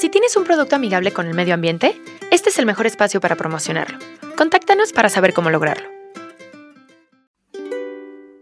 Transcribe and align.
Si 0.00 0.08
tienes 0.08 0.34
un 0.38 0.44
producto 0.44 0.76
amigable 0.76 1.12
con 1.12 1.26
el 1.26 1.34
medio 1.34 1.52
ambiente, 1.52 1.94
este 2.30 2.48
es 2.48 2.58
el 2.58 2.64
mejor 2.64 2.86
espacio 2.86 3.20
para 3.20 3.36
promocionarlo. 3.36 3.98
Contáctanos 4.34 4.94
para 4.94 5.10
saber 5.10 5.34
cómo 5.34 5.50
lograrlo. 5.50 5.90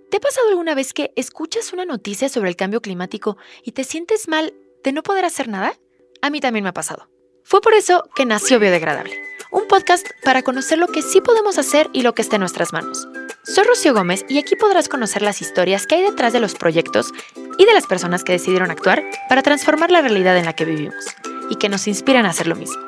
¿Te 0.08 0.18
ha 0.18 0.20
pasado 0.20 0.50
alguna 0.50 0.76
vez 0.76 0.92
que 0.92 1.12
escuchas 1.16 1.72
una 1.72 1.84
noticia 1.84 2.28
sobre 2.28 2.48
el 2.48 2.54
cambio 2.54 2.80
climático 2.80 3.38
y 3.64 3.72
te 3.72 3.82
sientes 3.82 4.28
mal 4.28 4.54
de 4.84 4.92
no 4.92 5.02
poder 5.02 5.24
hacer 5.24 5.48
nada? 5.48 5.72
A 6.22 6.30
mí 6.30 6.38
también 6.38 6.62
me 6.62 6.68
ha 6.68 6.74
pasado. 6.74 7.10
Fue 7.42 7.60
por 7.60 7.74
eso 7.74 8.04
que 8.14 8.24
nació 8.24 8.60
Biodegradable, 8.60 9.20
un 9.50 9.66
podcast 9.66 10.06
para 10.22 10.42
conocer 10.42 10.78
lo 10.78 10.86
que 10.86 11.02
sí 11.02 11.20
podemos 11.20 11.58
hacer 11.58 11.90
y 11.92 12.02
lo 12.02 12.14
que 12.14 12.22
está 12.22 12.36
en 12.36 12.40
nuestras 12.42 12.72
manos. 12.72 13.08
Soy 13.42 13.64
Rocío 13.64 13.94
Gómez 13.94 14.24
y 14.28 14.38
aquí 14.38 14.54
podrás 14.54 14.88
conocer 14.88 15.22
las 15.22 15.42
historias 15.42 15.88
que 15.88 15.96
hay 15.96 16.02
detrás 16.02 16.32
de 16.32 16.38
los 16.38 16.54
proyectos 16.54 17.10
y 17.58 17.64
de 17.64 17.74
las 17.74 17.88
personas 17.88 18.22
que 18.22 18.30
decidieron 18.30 18.70
actuar 18.70 19.02
para 19.28 19.42
transformar 19.42 19.90
la 19.90 20.02
realidad 20.02 20.38
en 20.38 20.44
la 20.44 20.52
que 20.52 20.64
vivimos 20.64 21.04
y 21.50 21.56
que 21.56 21.68
nos 21.68 21.88
inspiran 21.88 22.26
a 22.26 22.30
hacer 22.30 22.46
lo 22.46 22.56
mismo. 22.56 22.80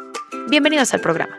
Bienvenidos 0.49 0.93
al 0.95 1.01
programa 1.01 1.37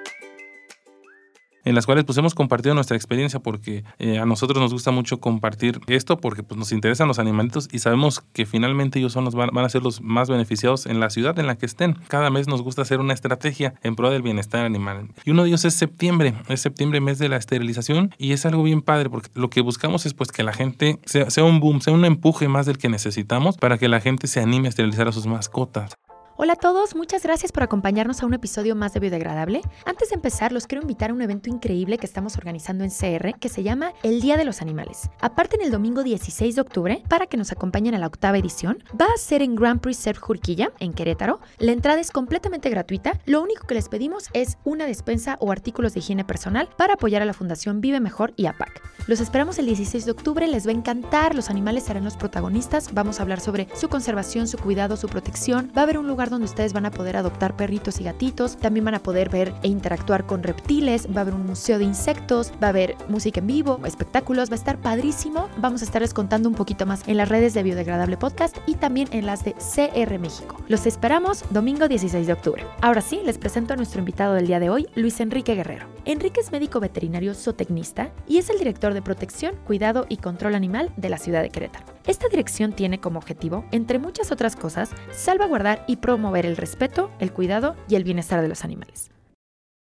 en 1.64 1.76
las 1.76 1.86
cuales 1.86 2.06
pues 2.06 2.18
hemos 2.18 2.34
compartido 2.34 2.76
nuestra 2.76 2.98
experiencia 2.98 3.40
porque 3.40 3.84
eh, 4.00 4.20
a 4.20 4.26
nosotros 4.26 4.62
nos 4.62 4.74
gusta 4.74 4.92
mucho 4.92 5.20
compartir 5.20 5.80
esto 5.88 6.18
porque 6.18 6.44
pues 6.44 6.58
nos 6.58 6.72
interesan 6.72 7.08
los 7.08 7.20
animalitos 7.20 7.68
y 7.72 7.80
sabemos 7.80 8.22
que 8.34 8.46
finalmente 8.46 9.00
ellos 9.00 9.14
son 9.14 9.26
los 9.26 9.36
van, 9.36 9.58
a 9.58 9.70
ser 9.70 9.84
los 9.84 10.02
más 10.02 10.30
beneficiados 10.30 10.86
en 10.86 11.00
la 11.00 11.10
ciudad 11.10 11.38
en 11.40 11.48
la 11.48 11.58
que 11.58 11.66
estén. 11.66 11.94
Cada 12.08 12.30
mes 12.30 12.48
nos 12.48 12.62
gusta 12.62 12.82
hacer 12.82 13.00
una 13.00 13.14
estrategia 13.14 13.76
en 13.84 13.96
pro 13.96 14.10
del 14.10 14.22
bienestar 14.22 14.66
animal. 14.66 15.10
Y 15.26 15.32
uno 15.32 15.44
de 15.44 15.50
ellos 15.50 15.66
es 15.66 15.74
septiembre, 15.76 16.34
es 16.50 16.62
septiembre 16.62 17.00
mes 17.00 17.20
de 17.20 17.30
la 17.30 17.38
esterilización 17.38 18.14
y 18.18 18.34
es 18.34 18.46
algo 18.46 18.64
bien 18.64 18.82
padre 18.82 19.10
porque 19.10 19.30
lo 19.36 19.50
que 19.50 19.62
buscamos 19.62 20.06
es 20.06 20.14
pues 20.14 20.32
que 20.32 20.44
la 20.44 20.54
gente 20.54 21.00
sea, 21.06 21.30
sea 21.30 21.44
un 21.44 21.60
boom, 21.60 21.82
sea 21.82 21.94
un 21.94 22.06
empuje 22.06 22.48
más 22.48 22.66
del 22.66 22.78
que 22.78 22.90
necesitamos 22.90 23.58
para 23.58 23.78
que 23.78 23.88
la 23.88 24.02
gente 24.02 24.28
se 24.28 24.40
anime 24.40 24.68
a 24.68 24.70
esterilizar 24.70 25.08
a 25.08 25.12
sus 25.12 25.28
mascotas. 25.28 25.98
Hola 26.44 26.54
a 26.54 26.56
todos, 26.56 26.96
muchas 26.96 27.22
gracias 27.22 27.52
por 27.52 27.62
acompañarnos 27.62 28.24
a 28.24 28.26
un 28.26 28.34
episodio 28.34 28.76
más 28.76 28.96
de 28.96 29.00
Biodegradable. 29.00 29.62
Antes 29.86 30.10
de 30.10 30.16
empezar, 30.16 30.52
los 30.52 30.66
quiero 30.66 30.82
invitar 30.82 31.12
a 31.12 31.14
un 31.14 31.22
evento 31.22 31.52
increíble 31.52 32.00
que 32.00 32.08
estamos 32.08 32.36
organizando 32.36 32.84
en 32.84 32.90
CR 32.90 33.38
que 33.40 33.48
se 33.48 33.62
llama 33.62 33.94
El 34.02 34.22
Día 34.22 34.38
de 34.38 34.46
los 34.46 34.64
Animales. 34.64 35.12
Aparte 35.20 35.58
en 35.58 35.62
el 35.62 35.70
domingo 35.70 36.02
16 36.02 36.56
de 36.56 36.62
octubre, 36.62 37.04
para 37.08 37.28
que 37.28 37.38
nos 37.38 37.52
acompañen 37.52 37.94
a 37.94 38.00
la 38.00 38.08
octava 38.08 38.40
edición, 38.40 38.84
va 39.00 39.06
a 39.06 39.20
ser 39.20 39.44
en 39.44 39.56
Grand 39.56 39.82
Prix 39.82 40.00
Surf 40.00 40.18
Jurquilla, 40.18 40.72
en 40.80 40.94
Querétaro. 40.94 41.42
La 41.60 41.74
entrada 41.74 42.02
es 42.02 42.10
completamente 42.10 42.72
gratuita. 42.72 43.20
Lo 43.28 43.44
único 43.44 43.68
que 43.68 43.76
les 43.76 43.88
pedimos 43.88 44.30
es 44.34 44.58
una 44.64 44.88
despensa 44.88 45.38
o 45.42 45.52
artículos 45.52 45.94
de 45.94 46.00
higiene 46.00 46.26
personal 46.26 46.70
para 46.76 46.96
apoyar 46.96 47.22
a 47.22 47.26
la 47.26 47.34
Fundación 47.34 47.82
Vive 47.82 48.00
Mejor 48.00 48.34
y 48.36 48.48
APAC. 48.48 48.82
Los 49.06 49.20
esperamos 49.20 49.60
el 49.60 49.68
16 49.68 50.06
de 50.06 50.12
octubre, 50.12 50.48
les 50.48 50.66
va 50.66 50.72
a 50.72 50.76
encantar, 50.76 51.36
los 51.36 51.52
animales 51.52 51.84
serán 51.84 52.04
los 52.04 52.18
protagonistas, 52.18 52.96
vamos 52.96 53.20
a 53.20 53.24
hablar 53.24 53.42
sobre 53.42 53.68
su 53.76 53.90
conservación, 53.90 54.48
su 54.48 54.58
cuidado, 54.58 54.98
su 54.98 55.08
protección. 55.08 55.72
Va 55.78 55.82
a 55.82 55.84
haber 55.84 56.00
un 56.00 56.08
lugar 56.08 56.31
donde 56.32 56.46
ustedes 56.46 56.74
van 56.74 56.88
a 56.88 56.92
poder 56.92 57.18
adoptar 57.18 57.56
perritos 57.56 58.00
y 58.00 58.04
gatitos, 58.04 58.58
también 58.58 58.86
van 58.86 58.96
a 58.96 59.04
poder 59.04 59.30
ver 59.30 59.54
e 59.62 59.68
interactuar 59.68 60.26
con 60.26 60.42
reptiles, 60.42 61.08
va 61.08 61.20
a 61.20 61.22
haber 61.22 61.36
un 61.36 61.46
museo 61.46 61.78
de 61.78 61.84
insectos, 61.84 62.52
va 62.62 62.68
a 62.68 62.70
haber 62.70 62.96
música 63.08 63.40
en 63.40 63.48
vivo, 63.48 63.80
espectáculos, 63.86 64.50
va 64.50 64.54
a 64.54 64.56
estar 64.56 64.78
padrísimo. 64.80 65.50
Vamos 65.58 65.82
a 65.82 65.86
estarles 65.86 66.14
contando 66.14 66.50
un 66.50 66.56
poquito 66.56 66.86
más 66.86 67.08
en 67.08 67.18
las 67.18 67.30
redes 67.30 67.54
de 67.54 67.64
Biodegradable 67.64 68.18
Podcast 68.18 68.58
y 68.66 68.76
también 68.76 69.08
en 69.12 69.26
las 69.26 69.44
de 69.44 69.54
CR 69.54 70.18
México. 70.20 70.58
Los 70.68 70.86
esperamos 70.86 71.44
domingo 71.52 71.88
16 71.88 72.26
de 72.26 72.34
octubre. 72.34 72.66
Ahora 72.82 73.02
sí, 73.02 73.22
les 73.26 73.38
presento 73.38 73.74
a 73.74 73.78
nuestro 73.78 74.00
invitado 74.00 74.34
del 74.34 74.48
día 74.48 74.60
de 74.60 74.70
hoy, 74.70 74.88
Luis 74.96 75.20
Enrique 75.20 75.54
Guerrero. 75.54 75.88
Enrique 76.06 76.40
es 76.40 76.52
médico 76.52 76.80
veterinario 76.80 77.36
zootecnista 77.36 78.12
y 78.28 78.38
es 78.38 78.50
el 78.50 78.58
director 78.58 78.94
de 78.94 79.02
protección, 79.02 79.56
cuidado 79.68 80.06
y 80.10 80.18
control 80.18 80.56
animal 80.56 80.92
de 80.98 81.10
la 81.10 81.18
ciudad 81.18 81.44
de 81.44 81.50
Querétaro. 81.50 81.86
Esta 82.08 82.28
dirección 82.30 82.74
tiene 82.74 83.00
como 83.00 83.20
objetivo, 83.20 83.66
entre 83.72 84.00
muchas 84.00 84.32
otras 84.32 84.56
cosas, 84.56 84.90
salvaguardar 85.12 85.84
y 85.88 85.98
promover 85.98 86.21
el 86.22 86.56
respeto, 86.56 87.12
el 87.20 87.34
cuidado 87.34 87.76
y 87.90 87.96
el 87.96 88.04
bienestar 88.04 88.42
de 88.42 88.48
los 88.48 88.64
animales. 88.64 89.10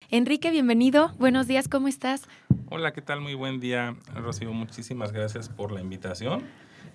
Enrique, 0.10 0.52
bienvenido. 0.52 1.12
Buenos 1.18 1.48
días, 1.48 1.68
¿cómo 1.68 1.88
estás? 1.88 2.28
Hola, 2.70 2.92
¿qué 2.94 3.02
tal? 3.02 3.22
Muy 3.22 3.34
buen 3.34 3.60
día, 3.60 3.96
Rocío. 4.14 4.52
Muchísimas 4.54 5.12
gracias 5.12 5.50
por 5.50 5.72
la 5.72 5.82
invitación. 5.82 6.44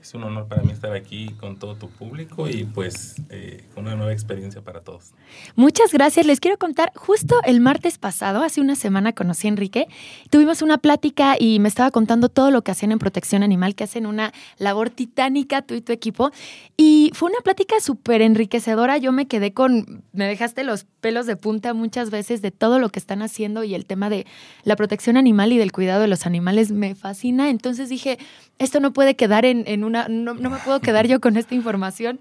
Es 0.01 0.15
un 0.15 0.25
honor 0.25 0.49
para 0.49 0.63
mí 0.63 0.73
estar 0.73 0.93
aquí 0.95 1.29
con 1.39 1.59
todo 1.59 1.75
tu 1.75 1.89
público 1.89 2.49
y 2.49 2.65
pues 2.65 3.17
eh, 3.29 3.65
una 3.77 3.97
nueva 3.97 4.13
experiencia 4.13 4.63
para 4.63 4.81
todos. 4.81 5.13
Muchas 5.57 5.93
gracias. 5.93 6.25
Les 6.27 6.41
quiero 6.41 6.57
contar, 6.59 6.93
justo 6.95 7.41
el 7.45 7.61
martes 7.61 7.99
pasado, 7.99 8.43
hace 8.43 8.61
una 8.61 8.77
semana 8.77 9.13
conocí 9.13 9.47
a 9.47 9.51
Enrique, 9.51 9.89
tuvimos 10.31 10.63
una 10.63 10.79
plática 10.79 11.37
y 11.39 11.59
me 11.59 11.69
estaba 11.69 11.91
contando 11.91 12.29
todo 12.29 12.51
lo 12.51 12.63
que 12.63 12.71
hacen 12.71 12.93
en 12.93 12.99
protección 12.99 13.43
animal, 13.43 13.75
que 13.75 13.85
hacen 13.85 14.07
una 14.07 14.33
labor 14.59 14.91
titánica 14.91 15.63
tú 15.63 15.75
y 15.75 15.81
tu 15.81 15.93
equipo. 15.93 16.31
Y 16.77 17.11
fue 17.15 17.31
una 17.31 17.41
plática 17.41 17.81
súper 17.81 18.23
enriquecedora. 18.23 18.97
Yo 18.99 19.13
me 19.13 19.27
quedé 19.27 19.53
con, 19.53 20.03
me 20.13 20.27
dejaste 20.27 20.65
los 20.65 20.85
pelos 21.01 21.27
de 21.27 21.37
punta 21.37 21.75
muchas 21.75 22.11
veces 22.11 22.43
de 22.43 22.51
todo 22.51 22.79
lo 22.79 22.89
que 22.89 22.99
están 22.99 23.23
haciendo 23.23 23.65
y 23.65 23.75
el 23.75 23.87
tema 23.87 24.11
de 24.11 24.27
la 24.65 24.77
protección 24.77 25.17
animal 25.17 25.53
y 25.53 25.59
del 25.59 25.73
cuidado 25.73 26.01
de 26.01 26.09
los 26.09 26.27
animales 26.27 26.73
me 26.73 26.95
fascina. 26.95 27.51
Entonces 27.51 27.89
dije, 27.89 28.19
esto 28.59 28.81
no 28.81 28.93
puede 28.93 29.17
quedar 29.17 29.45
en 29.45 29.80
una, 29.85 30.09
no, 30.09 30.35
no, 30.35 30.51
me 30.51 30.59
puedo 30.59 30.81
quedar 30.81 31.07
yo 31.07 31.21
con 31.21 31.37
esta 31.37 31.55
información, 31.55 32.21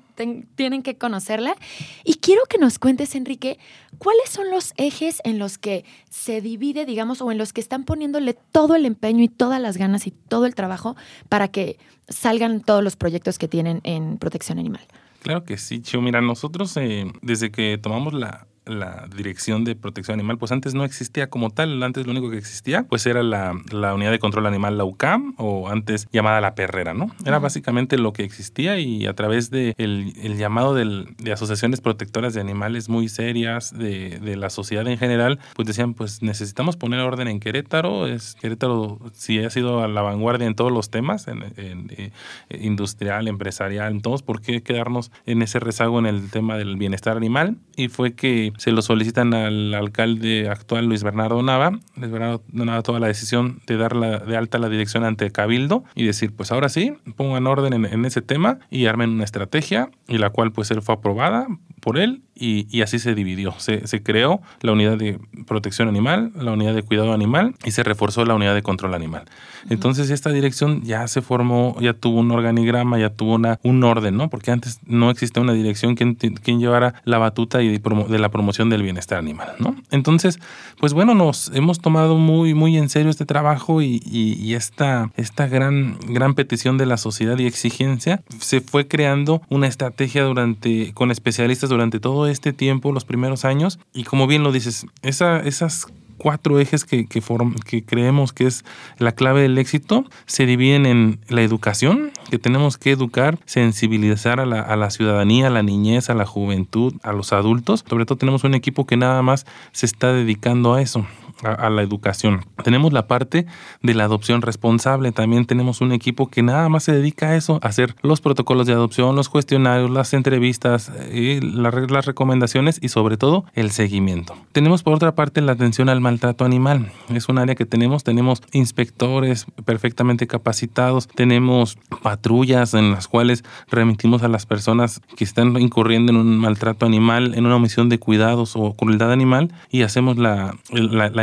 tienen 0.55 0.83
que 0.83 0.97
conocerla. 0.97 1.55
Y 2.03 2.15
quiero 2.15 2.41
que 2.49 2.57
nos 2.57 2.79
cuentes, 2.79 3.15
Enrique, 3.15 3.59
cuáles 3.97 4.29
son 4.29 4.49
los 4.49 4.73
ejes 4.77 5.21
en 5.23 5.39
los 5.39 5.57
que 5.57 5.85
se 6.09 6.41
divide, 6.41 6.85
digamos, 6.85 7.21
o 7.21 7.31
en 7.31 7.37
los 7.37 7.53
que 7.53 7.61
están 7.61 7.83
poniéndole 7.83 8.33
todo 8.33 8.75
el 8.75 8.85
empeño 8.85 9.23
y 9.23 9.29
todas 9.29 9.61
las 9.61 9.77
ganas 9.77 10.07
y 10.07 10.11
todo 10.11 10.45
el 10.45 10.55
trabajo 10.55 10.95
para 11.29 11.47
que 11.47 11.77
salgan 12.07 12.61
todos 12.61 12.83
los 12.83 12.95
proyectos 12.95 13.37
que 13.37 13.47
tienen 13.47 13.81
en 13.83 14.17
protección 14.17 14.59
animal. 14.59 14.81
Claro 15.21 15.43
que 15.43 15.57
sí, 15.57 15.81
Chio. 15.81 16.01
Mira, 16.01 16.21
nosotros 16.21 16.75
eh, 16.77 17.11
desde 17.21 17.51
que 17.51 17.77
tomamos 17.77 18.13
la, 18.13 18.47
la 18.69 19.07
Dirección 19.15 19.63
de 19.63 19.75
Protección 19.75 20.19
Animal, 20.19 20.37
pues 20.37 20.51
antes 20.51 20.73
no 20.73 20.83
existía 20.83 21.29
como 21.29 21.49
tal, 21.49 21.81
antes 21.83 22.05
lo 22.05 22.11
único 22.11 22.29
que 22.29 22.37
existía 22.37 22.83
pues 22.83 23.05
era 23.05 23.23
la, 23.23 23.53
la 23.71 23.93
Unidad 23.93 24.11
de 24.11 24.19
Control 24.19 24.45
Animal, 24.45 24.77
la 24.77 24.85
UCAM, 24.85 25.33
o 25.37 25.69
antes 25.69 26.07
llamada 26.11 26.41
la 26.41 26.55
Perrera, 26.55 26.93
¿no? 26.93 27.11
Era 27.25 27.39
básicamente 27.39 27.97
lo 27.97 28.13
que 28.13 28.23
existía 28.23 28.79
y 28.79 29.05
a 29.05 29.13
través 29.13 29.49
de 29.49 29.73
el, 29.77 30.13
el 30.21 30.37
llamado 30.37 30.73
del, 30.73 31.15
de 31.17 31.31
asociaciones 31.31 31.81
protectoras 31.81 32.33
de 32.33 32.41
animales 32.41 32.89
muy 32.89 33.09
serias, 33.09 33.77
de, 33.77 34.19
de, 34.19 34.35
la 34.35 34.49
sociedad 34.49 34.87
en 34.87 34.97
general, 34.97 35.39
pues 35.55 35.67
decían, 35.67 35.93
pues 35.93 36.21
necesitamos 36.21 36.77
poner 36.77 36.99
orden 36.99 37.27
en 37.27 37.39
Querétaro, 37.39 38.07
es 38.07 38.35
Querétaro 38.35 38.99
si 39.13 39.39
ha 39.43 39.49
sido 39.49 39.83
a 39.83 39.87
la 39.87 40.01
vanguardia 40.01 40.47
en 40.47 40.55
todos 40.55 40.71
los 40.71 40.89
temas, 40.89 41.27
en, 41.27 41.43
en, 41.57 41.91
eh, 41.97 42.11
industrial, 42.59 43.27
empresarial, 43.27 43.91
en 43.91 44.01
todos, 44.01 44.23
¿por 44.23 44.41
qué 44.41 44.61
quedarnos 44.61 45.11
en 45.25 45.41
ese 45.41 45.59
rezago 45.59 45.99
en 45.99 46.05
el 46.05 46.29
tema 46.29 46.57
del 46.57 46.77
bienestar 46.77 47.17
animal? 47.17 47.57
Y 47.75 47.87
fue 47.87 48.13
que 48.13 48.53
se 48.59 48.71
lo 48.71 48.81
solicitan 48.81 49.33
al 49.33 49.73
alcalde 49.73 50.49
actual 50.49 50.85
Luis 50.85 51.03
Bernardo 51.03 51.41
Nava. 51.41 51.71
Luis 51.95 52.11
Bernardo 52.11 52.43
Nava 52.51 52.81
toma 52.83 52.99
la 52.99 53.07
decisión 53.07 53.61
de 53.65 53.77
dar 53.77 53.95
la, 53.95 54.19
de 54.19 54.37
alta 54.37 54.59
la 54.59 54.69
dirección 54.69 55.03
ante 55.03 55.31
Cabildo 55.31 55.83
y 55.95 56.05
decir, 56.05 56.33
pues 56.35 56.51
ahora 56.51 56.69
sí, 56.69 56.93
pongan 57.15 57.47
orden 57.47 57.73
en, 57.73 57.85
en 57.85 58.05
ese 58.05 58.21
tema 58.21 58.59
y 58.69 58.85
armen 58.85 59.11
una 59.11 59.23
estrategia 59.23 59.89
y 60.07 60.17
la 60.17 60.29
cual 60.29 60.51
pues 60.51 60.69
él 60.71 60.81
fue 60.81 60.95
aprobada 60.95 61.47
por 61.79 61.97
él 61.97 62.21
y, 62.39 62.81
así 62.81 62.99
se 62.99 63.15
dividió. 63.15 63.53
Se, 63.57 63.85
se, 63.87 64.01
creó 64.01 64.41
la 64.61 64.71
unidad 64.71 64.97
de 64.97 65.19
protección 65.45 65.87
animal, 65.87 66.31
la 66.35 66.53
unidad 66.53 66.73
de 66.73 66.83
cuidado 66.83 67.11
animal 67.11 67.53
y 67.65 67.71
se 67.71 67.83
reforzó 67.83 68.23
la 68.23 68.33
unidad 68.33 68.55
de 68.55 68.61
control 68.61 68.93
animal. 68.93 69.25
Entonces 69.69 70.09
esta 70.09 70.31
dirección 70.31 70.81
ya 70.83 71.07
se 71.07 71.21
formó, 71.21 71.75
ya 71.81 71.93
tuvo 71.93 72.19
un 72.19 72.31
organigrama, 72.31 72.97
ya 72.97 73.09
tuvo 73.09 73.35
una, 73.35 73.59
un 73.63 73.83
orden, 73.83 74.15
¿no? 74.15 74.29
Porque 74.29 74.51
antes 74.51 74.79
no 74.85 75.09
existía 75.09 75.43
una 75.43 75.53
dirección 75.53 75.95
quien, 75.95 76.15
quien 76.15 76.59
llevara 76.59 76.95
la 77.03 77.17
batuta 77.17 77.61
y 77.61 77.77
de, 77.77 78.19
la 78.19 78.29
promoción 78.29 78.38
del 78.69 78.83
bienestar 78.83 79.17
animal, 79.17 79.53
¿no? 79.59 79.75
Entonces, 79.91 80.39
pues 80.79 80.93
bueno, 80.93 81.13
nos 81.13 81.51
hemos 81.53 81.79
tomado 81.79 82.17
muy, 82.17 82.53
muy 82.53 82.77
en 82.77 82.89
serio 82.89 83.09
este 83.09 83.25
trabajo 83.25 83.81
y, 83.81 84.53
esta, 84.53 85.11
esta 85.15 85.47
gran, 85.47 85.97
gran 86.07 86.33
petición 86.33 86.77
de 86.77 86.85
la 86.85 86.97
sociedad 86.97 87.37
y 87.37 87.45
exigencia 87.45 88.21
se 88.39 88.61
fue 88.61 88.87
creando 88.87 89.41
una 89.49 89.67
estrategia 89.67 90.23
durante, 90.23 90.93
con 90.93 91.11
especialistas 91.11 91.69
durante 91.69 91.99
todo 91.99 92.27
este 92.27 92.51
tiempo, 92.51 92.91
los 92.91 93.05
primeros 93.05 93.45
años, 93.45 93.79
y 93.93 94.03
como 94.03 94.27
bien 94.27 94.43
lo 94.43 94.51
dices, 94.51 94.85
esa, 95.01 95.39
esas 95.39 95.87
cuatro 96.19 96.59
ejes 96.59 96.85
que, 96.85 97.07
que, 97.07 97.23
que, 97.65 97.83
creemos 97.83 98.33
que 98.33 98.45
es 98.45 98.63
la 98.99 99.13
clave 99.13 99.41
del 99.41 99.57
éxito 99.57 100.05
se 100.27 100.45
dividen 100.45 100.85
en 100.85 101.19
la 101.29 101.41
educación, 101.41 102.11
que 102.29 102.37
tenemos 102.37 102.77
que 102.77 102.91
educar, 102.91 103.39
sensibilizar 103.45 104.39
a 104.39 104.45
la, 104.45 104.61
a 104.61 104.75
la, 104.75 104.91
ciudadanía, 104.91 105.47
a 105.47 105.49
la 105.49 105.63
niñez, 105.63 106.11
a 106.11 106.13
la 106.13 106.27
juventud, 106.27 106.93
a 107.01 107.13
los 107.13 107.33
adultos. 107.33 107.83
Sobre 107.89 108.05
todo 108.05 108.17
tenemos 108.17 108.43
un 108.43 108.53
equipo 108.53 108.85
que 108.85 108.97
nada 108.97 109.21
más 109.23 109.47
se 109.71 109.87
está 109.87 110.13
dedicando 110.13 110.75
a 110.75 110.81
eso 110.81 111.07
a, 111.43 111.69
la 111.69 111.81
educación. 111.81 112.45
Tenemos 112.63 112.93
la 112.93 113.07
parte 113.07 113.45
de 113.81 113.93
la 113.93 114.05
adopción 114.05 114.41
responsable. 114.41 115.11
También 115.11 115.45
tenemos 115.45 115.81
un 115.81 115.91
equipo 115.91 116.29
que 116.29 116.43
nada 116.43 116.69
más 116.69 116.83
se 116.83 116.91
dedica 116.91 117.29
a 117.29 117.35
eso, 117.35 117.59
a 117.61 117.67
hacer 117.67 117.95
los 118.01 118.21
protocolos 118.21 118.67
de 118.67 118.73
adopción, 118.73 119.15
los 119.15 119.29
cuestionarios, 119.29 119.89
las 119.89 120.13
entrevistas, 120.13 120.91
y 121.11 121.39
las 121.41 122.05
recomendaciones 122.05 122.79
y 122.81 122.89
sobre 122.89 123.17
todo 123.17 123.45
el 123.53 123.71
seguimiento. 123.71 124.35
Tenemos 124.51 124.83
por 124.83 124.93
otra 124.93 125.15
parte 125.15 125.41
la 125.41 125.53
atención 125.53 125.89
al 125.89 126.01
maltrato 126.01 126.45
animal. 126.45 126.91
Es 127.09 127.29
un 127.29 127.37
área 127.37 127.55
que 127.55 127.65
tenemos, 127.65 128.03
tenemos 128.03 128.41
inspectores 128.51 129.45
perfectamente 129.65 130.27
capacitados, 130.27 131.07
tenemos 131.07 131.77
patrullas 132.01 132.73
en 132.73 132.91
las 132.91 133.07
cuales 133.07 133.43
remitimos 133.69 134.23
a 134.23 134.27
las 134.27 134.45
personas 134.45 135.01
que 135.15 135.23
están 135.23 135.57
incurriendo 135.59 136.11
en 136.11 136.17
un 136.17 136.37
maltrato 136.37 136.85
animal, 136.85 137.35
en 137.35 137.45
una 137.45 137.55
omisión 137.55 137.89
de 137.89 137.99
cuidados 137.99 138.55
o 138.55 138.73
crueldad 138.73 139.11
animal 139.11 139.53
y 139.69 139.83
hacemos 139.83 140.17
la, 140.17 140.55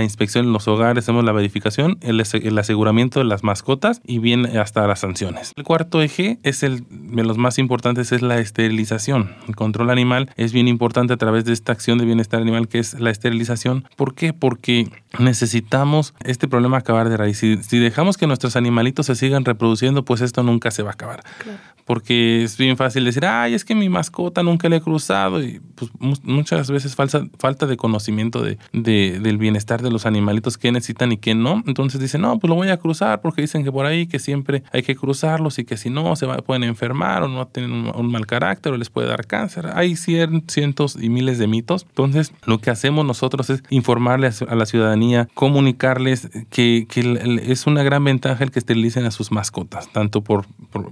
inspección 0.06 0.47
en 0.47 0.53
los 0.53 0.67
hogares, 0.69 1.05
hacemos 1.05 1.25
la 1.25 1.32
verificación, 1.32 1.99
el, 2.00 2.20
aseguramiento 2.58 3.20
de 3.20 3.26
las 3.26 3.44
mascotas 3.44 4.00
y 4.05 4.19
bien 4.19 4.47
hasta 4.56 4.87
las 4.87 5.00
sanciones. 5.00 5.53
El 5.56 5.64
cuarto 5.64 6.00
eje 6.00 6.38
es 6.43 6.62
el 6.62 6.85
de 6.91 7.25
los 7.25 7.38
más 7.38 7.58
importantes, 7.58 8.12
es 8.12 8.23
la 8.23 8.38
esterilización. 8.38 9.35
El 9.49 9.56
control 9.56 9.91
animal 9.91 10.31
es 10.37 10.53
bien 10.53 10.69
importante 10.69 11.12
a 11.12 11.17
través 11.17 11.44
de 11.44 11.53
esta 11.53 11.73
acción 11.73 11.99
de 11.99 12.05
bienestar 12.05 12.41
animal 12.41 12.69
que 12.69 12.79
es 12.79 12.99
la 12.99 13.11
esterilización. 13.11 13.87
¿Por 13.97 14.14
qué? 14.14 14.32
Porque 14.32 14.88
necesitamos 15.19 16.14
este 16.25 16.49
problema 16.49 16.79
acabar 16.79 17.08
de 17.08 17.17
raíz. 17.17 17.38
Si, 17.38 17.62
si 17.62 17.79
dejamos 17.79 18.17
que 18.17 18.26
nuestros 18.26 18.56
animalitos 18.56 19.06
se 19.06 19.14
sigan 19.14 19.44
reproduciendo, 19.44 20.05
pues 20.05 20.20
esto 20.20 20.43
nunca 20.43 20.70
se 20.70 20.82
va 20.82 20.91
a 20.91 20.94
acabar. 20.94 21.20
Porque 21.87 22.43
es 22.43 22.59
bien 22.59 22.77
fácil 22.77 23.05
decir, 23.05 23.25
ay, 23.25 23.55
es 23.55 23.65
que 23.65 23.75
mi 23.75 23.88
mascota 23.88 24.43
nunca 24.43 24.69
le 24.69 24.77
he 24.77 24.81
cruzado. 24.81 25.43
Y 25.43 25.61
pues 25.77 25.91
muchas 26.25 26.71
veces 26.71 26.94
falta, 26.97 27.27
falta 27.38 27.67
de 27.67 27.77
conocimiento 27.77 28.43
de, 28.43 28.59
del 28.73 29.38
bienestar 29.38 29.83
de 29.83 29.91
los 29.91 30.05
animalitos 30.05 30.59
que 30.59 30.73
necesitan 30.73 31.12
y 31.12 31.17
que 31.17 31.35
no. 31.35 31.62
Entonces 31.67 32.00
dicen, 32.00 32.23
no, 32.23 32.38
pues 32.38 32.49
lo 32.49 32.56
voy 32.56 32.69
a 32.69 32.77
cruzar 32.77 33.21
porque 33.21 33.41
dicen 33.41 33.65
que 33.65 33.71
por 33.71 33.87
ahí 33.87 34.06
que 34.06 34.19
siempre 34.19 34.65
hay 34.73 34.83
que 34.83 34.97
cruzarlos 34.97 35.59
y 35.59 35.65
que 35.65 35.77
si 35.77 35.88
no 35.88 36.17
se 36.17 36.27
pueden 36.43 36.65
enfermar 36.65 37.23
o 37.23 37.29
no 37.29 37.47
tienen 37.47 37.93
un, 37.94 38.11
mal 38.11 38.27
carácter 38.27 38.73
o 38.73 38.77
les 38.77 38.91
puede 38.91 39.09
dar 39.09 39.27
cáncer. 39.27 39.71
Hay 39.75 39.97
cientos 39.97 40.97
y 41.00 41.09
miles 41.09 41.39
de 41.39 41.47
mitos. 41.47 41.87
Entonces 41.89 42.32
lo 42.44 42.59
que 42.59 42.71
hacemos 42.71 43.05
nosotros 43.05 43.49
es 43.50 43.62
informarles 43.71 44.43
a 44.43 44.55
la 44.55 44.67
ciudadanía, 44.67 45.29
comunicarles 45.35 46.31
que, 46.50 46.87
que 46.89 47.43
es 47.47 47.67
una 47.67 47.82
gran 47.82 48.03
ventaja 48.03 48.43
el 48.43 48.50
que 48.50 48.59
esterilicen 48.59 49.05
a 49.05 49.11
sus 49.11 49.31
mascotas, 49.31 49.89
tanto 49.93 50.23
por, 50.23 50.47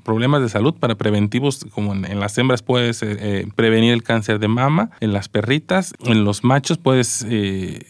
problemas 0.04 0.42
de 0.42 0.48
salud 0.48 0.74
para 0.84 0.96
preventivos, 0.96 1.64
como 1.70 1.94
en, 1.94 2.20
las 2.20 2.36
hembras 2.36 2.60
puedes 2.60 3.02
eh, 3.02 3.48
prevenir 3.56 3.94
el 3.94 4.02
cáncer 4.02 4.38
de 4.38 4.48
mama, 4.48 4.90
en 5.00 5.14
las 5.14 5.30
perritas, 5.30 5.94
en 6.00 6.24
los 6.24 6.44
machos 6.44 6.76
puedes 6.76 7.24
eh, 7.26 7.86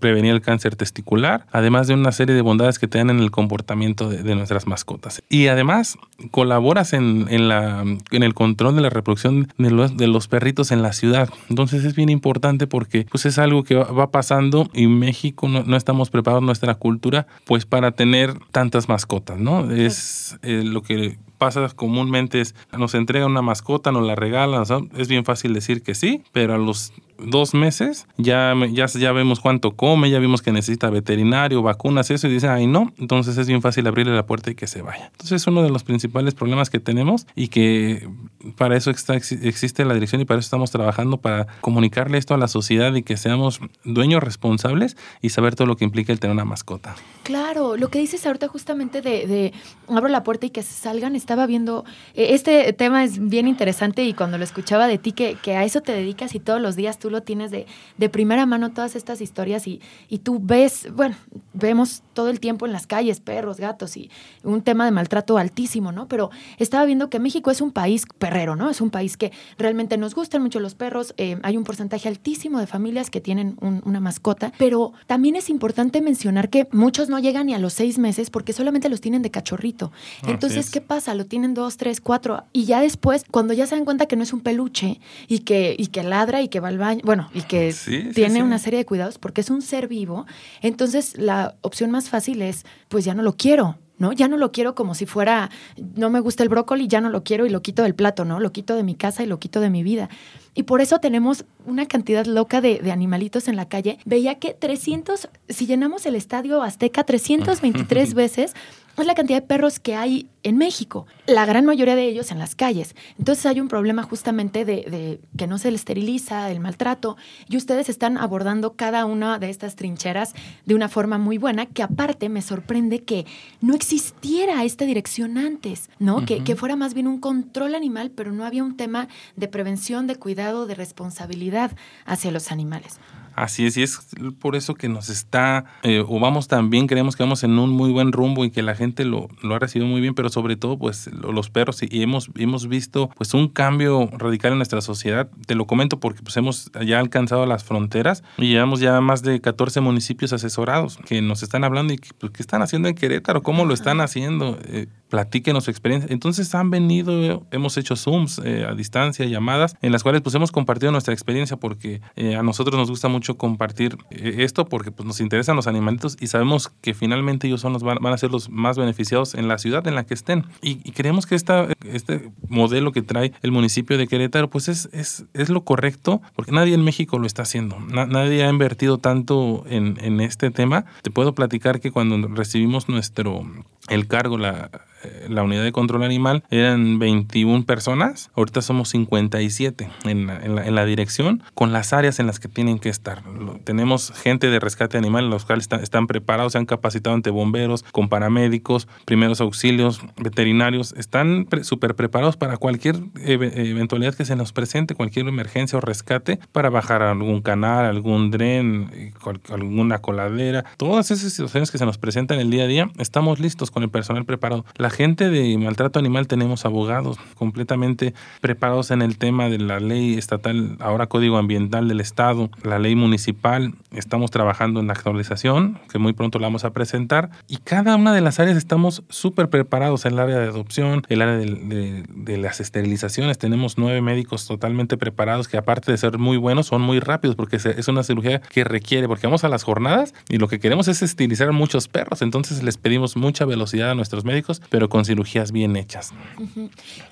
prevenir 0.00 0.32
el 0.32 0.40
cáncer 0.40 0.76
testicular, 0.76 1.46
además 1.52 1.88
de 1.88 1.92
una 1.92 2.10
serie 2.10 2.34
de 2.34 2.40
bondades 2.40 2.78
que 2.78 2.88
te 2.88 2.96
dan 2.96 3.10
en 3.10 3.18
el 3.18 3.30
comportamiento 3.30 4.08
de, 4.08 4.34
nuestras 4.34 4.66
mascotas. 4.66 5.22
Y 5.28 5.48
además 5.48 5.98
colaboras 6.30 6.94
en, 6.94 7.26
en, 7.28 7.48
la, 7.48 7.82
en 7.82 8.22
el 8.22 8.32
control 8.32 8.76
de 8.76 8.80
la 8.80 8.88
reproducción 8.88 9.52
de 9.58 9.70
los, 9.70 9.94
de 9.98 10.06
los 10.06 10.26
perritos 10.26 10.70
en 10.70 10.80
la 10.80 10.94
ciudad. 10.94 11.28
Entonces 11.50 11.84
es 11.84 11.94
bien 11.94 12.08
importante 12.08 12.66
porque 12.66 13.06
pues 13.10 13.26
es 13.26 13.38
algo 13.38 13.62
que 13.62 13.74
va, 13.74 14.10
pasando 14.10 14.70
y 14.72 14.86
México 14.86 15.48
no, 15.48 15.64
no, 15.64 15.76
estamos 15.76 16.08
preparados, 16.08 16.42
nuestra 16.42 16.76
cultura, 16.76 17.26
pues 17.44 17.66
para 17.66 17.90
tener 17.90 18.38
tantas 18.52 18.88
mascotas, 18.88 19.38
¿no? 19.38 19.70
Es 19.70 20.38
eh, 20.42 20.62
lo 20.64 20.82
que 20.82 21.18
pasa 21.38 21.68
comúnmente 21.74 22.40
es, 22.40 22.54
nos 22.76 22.94
entrega 22.94 23.26
una 23.26 23.42
mascota, 23.42 23.92
nos 23.92 24.06
la 24.06 24.14
regalan, 24.14 24.64
es 24.96 25.08
bien 25.08 25.24
fácil 25.24 25.54
decir 25.54 25.82
que 25.82 25.94
sí, 25.94 26.22
pero 26.32 26.54
a 26.54 26.58
los 26.58 26.92
dos 27.18 27.54
meses 27.54 28.06
ya, 28.16 28.54
ya, 28.70 28.86
ya 28.86 29.12
vemos 29.12 29.40
cuánto 29.40 29.72
come, 29.72 30.10
ya 30.10 30.18
vimos 30.18 30.42
que 30.42 30.52
necesita 30.52 30.90
veterinario, 30.90 31.62
vacunas, 31.62 32.10
eso, 32.10 32.28
y 32.28 32.32
dicen, 32.32 32.50
ay 32.50 32.66
no, 32.66 32.92
entonces 32.98 33.36
es 33.38 33.46
bien 33.46 33.62
fácil 33.62 33.86
abrirle 33.86 34.14
la 34.14 34.26
puerta 34.26 34.50
y 34.50 34.54
que 34.54 34.66
se 34.66 34.82
vaya. 34.82 35.06
Entonces 35.06 35.42
es 35.42 35.46
uno 35.46 35.62
de 35.62 35.70
los 35.70 35.84
principales 35.84 36.34
problemas 36.34 36.70
que 36.70 36.80
tenemos 36.80 37.26
y 37.34 37.48
que 37.48 38.08
para 38.56 38.76
eso 38.76 38.90
está, 38.90 39.14
existe 39.14 39.84
la 39.84 39.94
dirección 39.94 40.20
y 40.20 40.24
para 40.24 40.38
eso 40.38 40.46
estamos 40.46 40.70
trabajando, 40.70 41.18
para 41.18 41.46
comunicarle 41.60 42.18
esto 42.18 42.34
a 42.34 42.38
la 42.38 42.48
sociedad 42.48 42.94
y 42.94 43.02
que 43.02 43.16
seamos 43.16 43.60
dueños 43.84 44.22
responsables 44.22 44.96
y 45.20 45.30
saber 45.30 45.54
todo 45.54 45.66
lo 45.66 45.76
que 45.76 45.84
implica 45.84 46.12
el 46.12 46.20
tener 46.20 46.34
una 46.34 46.44
mascota. 46.44 46.94
Claro, 47.24 47.76
lo 47.76 47.88
que 47.88 47.98
dices 47.98 48.24
ahorita 48.26 48.48
justamente 48.48 49.02
de, 49.02 49.26
de 49.26 49.52
abro 49.88 50.08
la 50.08 50.22
puerta 50.22 50.46
y 50.46 50.50
que 50.50 50.62
salgan, 50.62 51.16
estaba 51.16 51.46
viendo, 51.46 51.84
eh, 52.14 52.28
este 52.30 52.72
tema 52.72 53.04
es 53.04 53.28
bien 53.28 53.48
interesante 53.48 54.04
y 54.04 54.14
cuando 54.14 54.38
lo 54.38 54.44
escuchaba 54.44 54.86
de 54.86 54.98
ti, 54.98 55.12
que, 55.12 55.36
que 55.42 55.56
a 55.56 55.64
eso 55.64 55.80
te 55.80 55.92
dedicas 55.92 56.34
y 56.34 56.40
todos 56.40 56.60
los 56.60 56.76
días 56.76 56.98
tú 56.98 57.07
lo 57.10 57.22
tienes 57.22 57.50
de, 57.50 57.66
de 57.96 58.08
primera 58.08 58.46
mano 58.46 58.70
todas 58.70 58.96
estas 58.96 59.20
historias 59.20 59.66
y, 59.66 59.80
y, 60.08 60.18
tú 60.18 60.40
ves, 60.42 60.88
bueno, 60.94 61.16
vemos 61.52 62.02
todo 62.12 62.28
el 62.28 62.40
tiempo 62.40 62.66
en 62.66 62.72
las 62.72 62.86
calles 62.86 63.20
perros, 63.20 63.58
gatos 63.58 63.96
y 63.96 64.10
un 64.42 64.62
tema 64.62 64.84
de 64.84 64.90
maltrato 64.90 65.38
altísimo, 65.38 65.92
¿no? 65.92 66.08
Pero 66.08 66.30
estaba 66.58 66.84
viendo 66.84 67.10
que 67.10 67.18
México 67.18 67.50
es 67.50 67.60
un 67.60 67.72
país 67.72 68.04
perrero, 68.18 68.56
¿no? 68.56 68.70
Es 68.70 68.80
un 68.80 68.90
país 68.90 69.16
que 69.16 69.32
realmente 69.56 69.96
nos 69.96 70.14
gustan 70.14 70.42
mucho 70.42 70.60
los 70.60 70.74
perros, 70.74 71.14
eh, 71.16 71.38
hay 71.42 71.56
un 71.56 71.64
porcentaje 71.64 72.08
altísimo 72.08 72.58
de 72.58 72.66
familias 72.66 73.10
que 73.10 73.20
tienen 73.20 73.56
una 73.60 74.00
mascota, 74.00 74.52
pero 74.58 74.92
también 75.06 75.36
es 75.36 75.50
importante 75.50 76.00
mencionar 76.00 76.50
que 76.50 76.68
muchos 76.72 77.08
no 77.08 77.18
llegan 77.18 77.46
ni 77.46 77.54
a 77.54 77.58
los 77.58 77.72
seis 77.72 77.98
meses 77.98 78.30
porque 78.30 78.52
solamente 78.52 78.88
los 78.88 79.00
tienen 79.00 79.22
de 79.22 79.30
cachorrito. 79.30 79.92
Entonces, 80.26 80.70
¿qué 80.70 80.80
pasa? 80.80 81.14
Lo 81.14 81.26
tienen 81.26 81.54
dos, 81.54 81.76
tres, 81.76 82.00
cuatro 82.00 82.44
y 82.52 82.64
ya 82.64 82.80
después, 82.80 83.24
cuando 83.30 83.54
ya 83.54 83.66
se 83.66 83.74
dan 83.74 83.84
cuenta 83.84 84.06
que 84.06 84.16
no 84.16 84.22
es 84.22 84.32
un 84.32 84.40
peluche 84.40 85.00
y 85.26 85.40
que, 85.40 85.74
y 85.78 85.88
que 85.88 86.02
ladra 86.02 86.42
y 86.42 86.48
que 86.48 86.60
va 86.60 86.68
al 86.68 86.78
baño, 86.78 86.97
bueno, 87.04 87.30
y 87.34 87.42
que 87.42 87.74
tiene 88.14 88.42
una 88.42 88.58
serie 88.58 88.78
de 88.78 88.86
cuidados 88.86 89.18
porque 89.18 89.40
es 89.40 89.50
un 89.50 89.62
ser 89.62 89.88
vivo, 89.88 90.26
entonces 90.62 91.16
la 91.16 91.56
opción 91.62 91.90
más 91.90 92.08
fácil 92.08 92.42
es, 92.42 92.64
pues 92.88 93.04
ya 93.04 93.14
no 93.14 93.22
lo 93.22 93.36
quiero, 93.36 93.76
¿no? 93.98 94.12
Ya 94.12 94.28
no 94.28 94.36
lo 94.36 94.52
quiero 94.52 94.74
como 94.74 94.94
si 94.94 95.06
fuera, 95.06 95.50
no 95.96 96.10
me 96.10 96.20
gusta 96.20 96.42
el 96.42 96.48
brócoli, 96.48 96.88
ya 96.88 97.00
no 97.00 97.10
lo 97.10 97.24
quiero 97.24 97.46
y 97.46 97.50
lo 97.50 97.62
quito 97.62 97.82
del 97.82 97.94
plato, 97.94 98.24
¿no? 98.24 98.40
Lo 98.40 98.52
quito 98.52 98.74
de 98.74 98.82
mi 98.82 98.94
casa 98.94 99.22
y 99.22 99.26
lo 99.26 99.38
quito 99.38 99.60
de 99.60 99.70
mi 99.70 99.82
vida. 99.82 100.08
Y 100.54 100.64
por 100.64 100.80
eso 100.80 100.98
tenemos 100.98 101.44
una 101.66 101.86
cantidad 101.86 102.26
loca 102.26 102.60
de, 102.60 102.78
de 102.78 102.92
animalitos 102.92 103.48
en 103.48 103.56
la 103.56 103.68
calle. 103.68 103.98
Veía 104.04 104.36
que 104.36 104.54
300, 104.54 105.28
si 105.48 105.66
llenamos 105.66 106.06
el 106.06 106.14
estadio 106.14 106.62
Azteca 106.62 107.04
323 107.04 108.14
veces, 108.14 108.54
es 109.02 109.06
la 109.06 109.14
cantidad 109.14 109.40
de 109.40 109.46
perros 109.46 109.80
que 109.80 109.94
hay 109.94 110.28
en 110.42 110.56
México, 110.56 111.06
la 111.26 111.44
gran 111.46 111.64
mayoría 111.64 111.96
de 111.96 112.04
ellos 112.04 112.30
en 112.30 112.38
las 112.38 112.54
calles. 112.54 112.94
Entonces 113.18 113.44
hay 113.46 113.60
un 113.60 113.68
problema 113.68 114.02
justamente 114.02 114.64
de, 114.64 115.20
que 115.36 115.46
no 115.46 115.58
se 115.58 115.70
le 115.70 115.76
esteriliza, 115.76 116.50
el 116.50 116.60
maltrato, 116.60 117.16
y 117.48 117.56
ustedes 117.56 117.88
están 117.88 118.16
abordando 118.18 118.74
cada 118.74 119.04
una 119.04 119.38
de 119.38 119.50
estas 119.50 119.76
trincheras 119.76 120.34
de 120.64 120.74
una 120.74 120.88
forma 120.88 121.18
muy 121.18 121.38
buena, 121.38 121.66
que 121.66 121.82
aparte 121.82 122.28
me 122.28 122.42
sorprende 122.42 123.04
que 123.04 123.26
no 123.60 123.74
existiera 123.74 124.64
esta 124.64 124.84
dirección 124.84 125.38
antes, 125.38 125.90
¿no? 125.98 126.24
que, 126.24 126.42
que 126.44 126.56
fuera 126.56 126.76
más 126.76 126.94
bien 126.94 127.08
un 127.08 127.20
control 127.20 127.74
animal, 127.74 128.10
pero 128.10 128.32
no 128.32 128.44
había 128.44 128.64
un 128.64 128.76
tema 128.76 129.08
de 129.36 129.48
prevención, 129.48 130.06
de 130.06 130.16
cuidado, 130.16 130.66
de 130.66 130.74
responsabilidad 130.74 131.72
hacia 132.06 132.30
los 132.30 132.50
animales. 132.52 132.98
Así 133.38 133.66
es, 133.66 133.76
y 133.76 133.84
es 133.84 134.00
por 134.40 134.56
eso 134.56 134.74
que 134.74 134.88
nos 134.88 135.08
está, 135.08 135.64
eh, 135.84 136.04
o 136.06 136.18
vamos 136.18 136.48
también, 136.48 136.88
creemos 136.88 137.14
que 137.14 137.22
vamos 137.22 137.44
en 137.44 137.56
un 137.56 137.70
muy 137.70 137.92
buen 137.92 138.10
rumbo 138.10 138.44
y 138.44 138.50
que 138.50 138.62
la 138.62 138.74
gente 138.74 139.04
lo, 139.04 139.28
lo 139.42 139.54
ha 139.54 139.60
recibido 139.60 139.88
muy 139.88 140.00
bien, 140.00 140.14
pero 140.14 140.28
sobre 140.28 140.56
todo, 140.56 140.76
pues, 140.76 141.08
los 141.12 141.48
perros, 141.48 141.80
y 141.82 142.02
hemos, 142.02 142.30
hemos 142.36 142.66
visto, 142.66 143.10
pues, 143.16 143.34
un 143.34 143.46
cambio 143.46 144.10
radical 144.12 144.52
en 144.52 144.58
nuestra 144.58 144.80
sociedad. 144.80 145.30
Te 145.46 145.54
lo 145.54 145.68
comento 145.68 146.00
porque, 146.00 146.20
pues, 146.20 146.36
hemos 146.36 146.72
ya 146.84 146.98
alcanzado 146.98 147.46
las 147.46 147.62
fronteras 147.62 148.24
y 148.38 148.48
llevamos 148.48 148.80
ya 148.80 149.00
más 149.00 149.22
de 149.22 149.40
14 149.40 149.80
municipios 149.82 150.32
asesorados 150.32 150.98
que 151.06 151.22
nos 151.22 151.44
están 151.44 151.62
hablando 151.62 151.92
y 151.92 151.98
que, 151.98 152.08
pues, 152.18 152.32
¿qué 152.32 152.42
están 152.42 152.62
haciendo 152.62 152.88
en 152.88 152.96
Querétaro? 152.96 153.44
¿Cómo 153.44 153.64
lo 153.66 153.72
están 153.72 154.00
haciendo? 154.00 154.58
Eh, 154.64 154.88
platíquenos 155.08 155.64
su 155.64 155.70
experiencia. 155.70 156.12
Entonces 156.12 156.54
han 156.54 156.70
venido, 156.70 157.46
hemos 157.50 157.76
hecho 157.76 157.96
Zooms 157.96 158.40
eh, 158.44 158.66
a 158.68 158.74
distancia, 158.74 159.26
llamadas, 159.26 159.76
en 159.80 159.92
las 159.92 160.02
cuales 160.02 160.22
pues 160.22 160.34
hemos 160.34 160.52
compartido 160.52 160.92
nuestra 160.92 161.14
experiencia 161.14 161.56
porque 161.56 162.00
eh, 162.16 162.36
a 162.36 162.42
nosotros 162.42 162.76
nos 162.76 162.90
gusta 162.90 163.08
mucho 163.08 163.27
compartir 163.36 163.96
eh, 164.10 164.36
esto 164.38 164.66
porque 164.66 164.90
pues 164.90 165.06
nos 165.06 165.20
interesan 165.20 165.56
los 165.56 165.66
animalitos 165.66 166.16
y 166.20 166.28
sabemos 166.28 166.70
que 166.80 166.94
finalmente 166.94 167.46
ellos 167.46 167.60
son 167.60 167.72
los, 167.72 167.82
van, 167.82 168.04
a 168.04 168.18
ser 168.18 168.30
los 168.30 168.48
más 168.50 168.78
beneficiados 168.78 169.34
en 169.34 169.48
la 169.48 169.58
ciudad 169.58 169.86
en 169.86 169.94
la 169.94 170.04
que 170.04 170.14
estén. 170.14 170.44
Y, 170.62 170.76
creemos 170.92 171.26
que 171.26 171.34
esta, 171.34 171.68
este 171.84 172.30
modelo 172.48 172.92
que 172.92 173.02
trae 173.02 173.32
el 173.42 173.52
municipio 173.52 173.98
de 173.98 174.08
Querétaro 174.08 174.50
pues 174.50 174.68
es, 174.68 174.88
es, 174.92 175.26
es 175.34 175.48
lo 175.48 175.64
correcto 175.64 176.20
porque 176.34 176.52
nadie 176.52 176.74
en 176.74 176.82
México 176.82 177.18
lo 177.18 177.26
está 177.26 177.42
haciendo. 177.42 177.78
nadie 177.80 178.44
ha 178.44 178.50
invertido 178.50 178.98
tanto 178.98 179.64
en, 179.68 179.98
en 180.00 180.20
este 180.20 180.50
tema. 180.50 180.86
Te 181.02 181.10
puedo 181.10 181.34
platicar 181.34 181.80
que 181.80 181.92
cuando 181.92 182.28
recibimos 182.28 182.88
nuestro 182.88 183.44
el 183.88 184.06
cargo, 184.06 184.38
la, 184.38 184.70
eh, 185.04 185.26
la 185.28 185.44
unidad 185.44 185.62
de 185.62 185.70
control 185.70 186.02
animal 186.02 186.42
eran 186.50 186.98
21 186.98 187.64
personas, 187.64 188.30
ahorita 188.34 188.62
somos 188.62 188.88
57 188.88 189.88
en 190.04 190.26
la, 190.26 190.44
en, 190.44 190.56
la, 190.56 190.66
en 190.66 190.74
la, 190.74 190.84
dirección 190.84 191.42
con 191.54 191.72
las 191.72 191.92
áreas 191.92 192.18
en 192.18 192.26
las 192.26 192.40
que 192.40 192.48
tienen 192.48 192.80
que 192.80 192.88
estar. 192.88 193.22
Tenemos 193.62 194.12
gente 194.12 194.50
de 194.50 194.58
rescate 194.58 194.98
animal, 194.98 195.30
los 195.30 195.44
cuales 195.44 195.64
están, 195.64 195.82
están 195.82 196.06
preparados, 196.08 196.52
se 196.52 196.58
han 196.58 196.66
capacitado 196.66 197.14
ante 197.14 197.30
bomberos, 197.30 197.84
con 197.92 198.08
paramédicos, 198.08 198.88
primeros 199.04 199.40
auxilios, 199.40 200.00
veterinarios, 200.16 200.92
están 200.96 201.46
súper 201.62 201.94
preparados 201.94 202.36
para 202.36 202.56
cualquier 202.56 202.96
eventualidad 203.24 204.14
que 204.14 204.24
se 204.24 204.34
nos 204.34 204.52
presente, 204.52 204.96
cualquier 204.96 205.28
emergencia 205.28 205.78
o 205.78 205.80
rescate, 205.80 206.40
para 206.50 206.70
bajar 206.70 207.02
a 207.02 207.12
algún 207.12 207.42
canal, 207.42 207.84
algún 207.84 208.32
dren, 208.32 209.12
alguna 209.50 209.98
coladera, 209.98 210.64
todas 210.76 211.12
esas 211.12 211.32
situaciones 211.32 211.70
que 211.70 211.78
se 211.78 211.86
nos 211.86 211.98
presentan 211.98 212.40
el 212.40 212.50
día 212.50 212.64
a 212.64 212.66
día, 212.66 212.90
estamos 212.98 213.38
listos 213.38 213.70
con 213.78 213.84
el 213.84 213.90
personal 213.90 214.24
preparado. 214.24 214.64
La 214.76 214.90
gente 214.90 215.30
de 215.30 215.56
maltrato 215.56 216.00
animal 216.00 216.26
tenemos 216.26 216.64
abogados 216.64 217.16
completamente 217.36 218.12
preparados 218.40 218.90
en 218.90 219.02
el 219.02 219.18
tema 219.18 219.48
de 219.48 219.58
la 219.58 219.78
ley 219.78 220.18
estatal, 220.18 220.76
ahora 220.80 221.06
código 221.06 221.36
ambiental 221.36 221.86
del 221.86 222.00
estado, 222.00 222.50
la 222.64 222.80
ley 222.80 222.96
municipal. 222.96 223.74
Estamos 223.92 224.32
trabajando 224.32 224.80
en 224.80 224.88
la 224.88 224.94
actualización, 224.94 225.78
que 225.92 226.00
muy 226.00 226.12
pronto 226.12 226.40
la 226.40 226.48
vamos 226.48 226.64
a 226.64 226.72
presentar. 226.72 227.30
Y 227.46 227.58
cada 227.58 227.94
una 227.94 228.12
de 228.12 228.20
las 228.20 228.40
áreas 228.40 228.56
estamos 228.56 229.04
súper 229.10 229.48
preparados. 229.48 230.04
En 230.06 230.14
el 230.14 230.18
área 230.18 230.38
de 230.38 230.48
adopción, 230.48 231.04
el 231.08 231.22
área 231.22 231.36
de, 231.36 232.04
de, 232.08 232.36
las 232.36 232.58
esterilizaciones, 232.58 233.38
tenemos 233.38 233.78
nueve 233.78 234.00
médicos 234.00 234.48
totalmente 234.48 234.96
preparados 234.96 235.46
que 235.46 235.56
aparte 235.56 235.92
de 235.92 235.98
ser 235.98 236.18
muy 236.18 236.36
buenos, 236.36 236.66
son 236.66 236.82
muy 236.82 236.98
rápidos 236.98 237.36
porque 237.36 237.56
es 237.56 237.86
una 237.86 238.02
cirugía 238.02 238.40
que 238.40 238.64
requiere, 238.64 239.06
porque 239.06 239.28
vamos 239.28 239.44
a 239.44 239.48
las 239.48 239.62
jornadas 239.62 240.14
y 240.28 240.38
lo 240.38 240.48
que 240.48 240.58
queremos 240.58 240.88
es 240.88 241.00
esterilizar 241.02 241.52
muchos 241.52 241.86
perros. 241.86 242.22
Entonces 242.22 242.64
les 242.64 242.76
pedimos 242.76 243.16
mucha 243.16 243.44
velocidad 243.44 243.57
a 243.62 243.94
nuestros 243.94 244.24
médicos, 244.24 244.62
pero 244.70 244.88
con 244.88 245.04
cirugías 245.04 245.52
bien 245.52 245.76
hechas. 245.76 246.12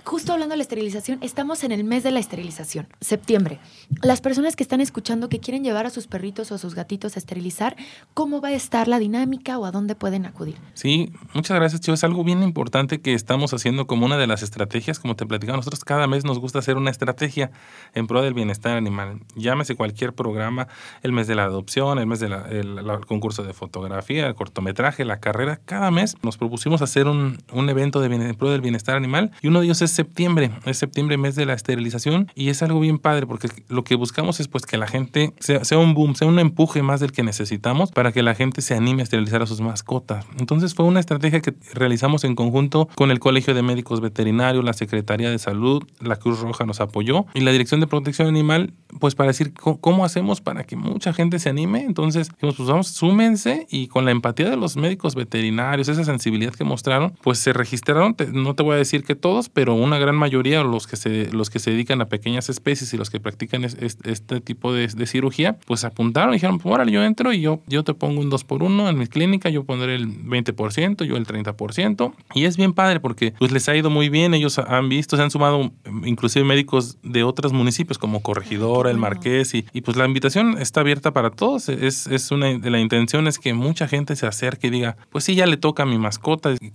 Justo 0.04 0.32
hablando 0.32 0.52
de 0.52 0.58
la 0.58 0.62
esterilización, 0.62 1.18
estamos 1.22 1.64
en 1.64 1.72
el 1.72 1.84
mes 1.84 2.02
de 2.02 2.10
la 2.10 2.20
esterilización, 2.20 2.88
septiembre. 3.00 3.58
Las 4.02 4.20
personas 4.20 4.56
que 4.56 4.62
están 4.62 4.80
escuchando 4.80 5.28
que 5.28 5.40
quieren 5.40 5.64
llevar 5.64 5.86
a 5.86 5.90
sus 5.90 6.06
perritos 6.06 6.52
o 6.52 6.54
a 6.54 6.58
sus 6.58 6.74
gatitos 6.74 7.16
a 7.16 7.18
esterilizar, 7.18 7.76
¿cómo 8.14 8.40
va 8.40 8.48
a 8.48 8.52
estar 8.52 8.88
la 8.88 8.98
dinámica 8.98 9.58
o 9.58 9.64
a 9.64 9.70
dónde 9.70 9.94
pueden 9.94 10.26
acudir? 10.26 10.56
Sí, 10.74 11.12
muchas 11.34 11.56
gracias, 11.56 11.80
Chivo. 11.80 11.94
Es 11.94 12.04
algo 12.04 12.24
bien 12.24 12.42
importante 12.42 13.00
que 13.00 13.14
estamos 13.14 13.52
haciendo 13.52 13.86
como 13.86 14.06
una 14.06 14.16
de 14.16 14.26
las 14.26 14.42
estrategias, 14.42 14.98
como 14.98 15.16
te 15.16 15.26
platicaba, 15.26 15.56
nosotros 15.56 15.84
cada 15.84 16.06
mes 16.06 16.24
nos 16.24 16.38
gusta 16.38 16.58
hacer 16.58 16.76
una 16.76 16.90
estrategia 16.90 17.50
en 17.94 18.06
pro 18.06 18.22
del 18.22 18.34
bienestar 18.34 18.76
animal. 18.76 19.20
Llámese 19.34 19.74
cualquier 19.74 20.14
programa, 20.14 20.68
el 21.02 21.12
mes 21.12 21.26
de 21.26 21.34
la 21.34 21.44
adopción, 21.44 21.98
el 21.98 22.06
mes 22.06 22.20
del 22.20 22.30
de 22.30 23.00
concurso 23.06 23.42
de 23.42 23.52
fotografía, 23.52 24.26
el 24.26 24.34
cortometraje, 24.34 25.04
la 25.04 25.20
carrera, 25.20 25.60
cada 25.64 25.90
mes 25.90 26.16
nos 26.22 26.35
propusimos 26.36 26.82
hacer 26.82 27.06
un, 27.06 27.38
un 27.52 27.68
evento 27.68 28.00
de 28.00 28.06
en 28.06 28.34
pro 28.34 28.50
del 28.50 28.60
bienestar 28.60 28.96
animal 28.96 29.32
y 29.42 29.48
uno 29.48 29.60
de 29.60 29.66
ellos 29.66 29.82
es 29.82 29.90
septiembre, 29.90 30.50
es 30.64 30.78
septiembre 30.78 31.16
mes 31.16 31.34
de 31.34 31.46
la 31.46 31.54
esterilización 31.54 32.30
y 32.34 32.48
es 32.48 32.62
algo 32.62 32.80
bien 32.80 32.98
padre 32.98 33.26
porque 33.26 33.48
lo 33.68 33.84
que 33.84 33.94
buscamos 33.94 34.40
es 34.40 34.48
pues 34.48 34.64
que 34.64 34.76
la 34.76 34.86
gente 34.86 35.34
sea, 35.38 35.64
sea 35.64 35.78
un 35.78 35.94
boom, 35.94 36.14
sea 36.14 36.28
un 36.28 36.38
empuje 36.38 36.82
más 36.82 37.00
del 37.00 37.12
que 37.12 37.22
necesitamos 37.22 37.90
para 37.90 38.12
que 38.12 38.22
la 38.22 38.34
gente 38.34 38.62
se 38.62 38.74
anime 38.74 39.02
a 39.02 39.04
esterilizar 39.04 39.42
a 39.42 39.46
sus 39.46 39.60
mascotas. 39.60 40.26
Entonces 40.38 40.74
fue 40.74 40.84
una 40.84 41.00
estrategia 41.00 41.40
que 41.40 41.54
realizamos 41.74 42.24
en 42.24 42.34
conjunto 42.34 42.88
con 42.94 43.10
el 43.10 43.18
Colegio 43.18 43.54
de 43.54 43.62
Médicos 43.62 44.00
Veterinarios, 44.00 44.64
la 44.64 44.72
Secretaría 44.72 45.30
de 45.30 45.38
Salud, 45.38 45.82
la 46.00 46.16
Cruz 46.16 46.40
Roja 46.40 46.64
nos 46.64 46.80
apoyó 46.80 47.26
y 47.34 47.40
la 47.40 47.52
Dirección 47.52 47.80
de 47.80 47.86
Protección 47.86 48.28
Animal 48.28 48.72
pues 49.00 49.14
para 49.14 49.28
decir 49.28 49.52
cómo 49.52 50.04
hacemos 50.04 50.40
para 50.40 50.64
que 50.64 50.76
mucha 50.76 51.12
gente 51.12 51.38
se 51.38 51.48
anime. 51.48 51.84
Entonces 51.84 52.30
dijimos 52.30 52.56
pues 52.56 52.68
vamos, 52.68 52.88
súmense 52.88 53.66
y 53.70 53.88
con 53.88 54.04
la 54.04 54.10
empatía 54.10 54.48
de 54.48 54.56
los 54.56 54.76
médicos 54.76 55.14
veterinarios, 55.14 55.88
esa 55.88 56.04
sensibilidad 56.04 56.25
que 56.56 56.64
mostraron, 56.64 57.12
pues 57.22 57.38
se 57.38 57.52
registraron, 57.52 58.16
no 58.32 58.54
te 58.54 58.62
voy 58.62 58.74
a 58.74 58.78
decir 58.78 59.04
que 59.04 59.14
todos, 59.14 59.48
pero 59.48 59.74
una 59.74 59.98
gran 59.98 60.16
mayoría, 60.16 60.62
los 60.62 60.86
que 60.86 60.96
se, 60.96 61.30
los 61.32 61.50
que 61.50 61.58
se 61.58 61.70
dedican 61.70 62.00
a 62.00 62.08
pequeñas 62.08 62.48
especies 62.48 62.92
y 62.92 62.96
los 62.96 63.10
que 63.10 63.20
practican 63.20 63.64
este 63.64 64.40
tipo 64.40 64.72
de, 64.72 64.88
cirugía, 65.06 65.56
pues 65.66 65.84
apuntaron 65.84 66.30
y 66.30 66.36
dijeron, 66.36 66.58
pues 66.58 66.74
órale, 66.74 66.90
yo 66.90 67.02
entro 67.04 67.32
y 67.32 67.40
yo, 67.40 67.60
yo 67.66 67.84
te 67.84 67.94
pongo 67.94 68.20
un 68.20 68.28
2 68.28 68.44
por 68.44 68.62
1 68.62 68.88
en 68.88 68.98
mi 68.98 69.06
clínica, 69.06 69.50
yo 69.50 69.64
pondré 69.64 69.94
el 69.94 70.08
20%, 70.08 71.04
yo 71.04 71.16
el 71.16 71.26
30%. 71.26 72.12
Y 72.34 72.44
es 72.44 72.56
bien 72.56 72.72
padre 72.72 72.98
porque 72.98 73.32
pues 73.38 73.52
les 73.52 73.68
ha 73.68 73.76
ido 73.76 73.88
muy 73.88 74.08
bien, 74.08 74.34
ellos 74.34 74.58
han 74.58 74.88
visto, 74.88 75.16
se 75.16 75.22
han 75.22 75.30
sumado 75.30 75.72
inclusive 76.04 76.44
médicos 76.44 76.98
de 77.02 77.22
otros 77.22 77.52
municipios 77.52 77.98
como 77.98 78.20
Corregidora, 78.20 78.90
El 78.90 78.98
Marqués, 78.98 79.54
y, 79.54 79.64
y 79.72 79.82
pues 79.82 79.96
la 79.96 80.06
invitación 80.06 80.58
está 80.58 80.80
abierta 80.80 81.12
para 81.12 81.30
todos. 81.30 81.68
Es, 81.68 82.06
es 82.08 82.30
una 82.30 82.58
de 82.58 82.70
la 82.70 82.80
intención 82.80 83.28
es 83.28 83.38
que 83.38 83.54
mucha 83.54 83.86
gente 83.86 84.16
se 84.16 84.26
acerque 84.26 84.66
y 84.66 84.70
diga, 84.70 84.96
pues 85.10 85.24
sí, 85.24 85.34
ya 85.34 85.46
le 85.46 85.56
toca 85.56 85.84
a 85.84 85.86
mi 85.86 85.98
mascota. 85.98 86.15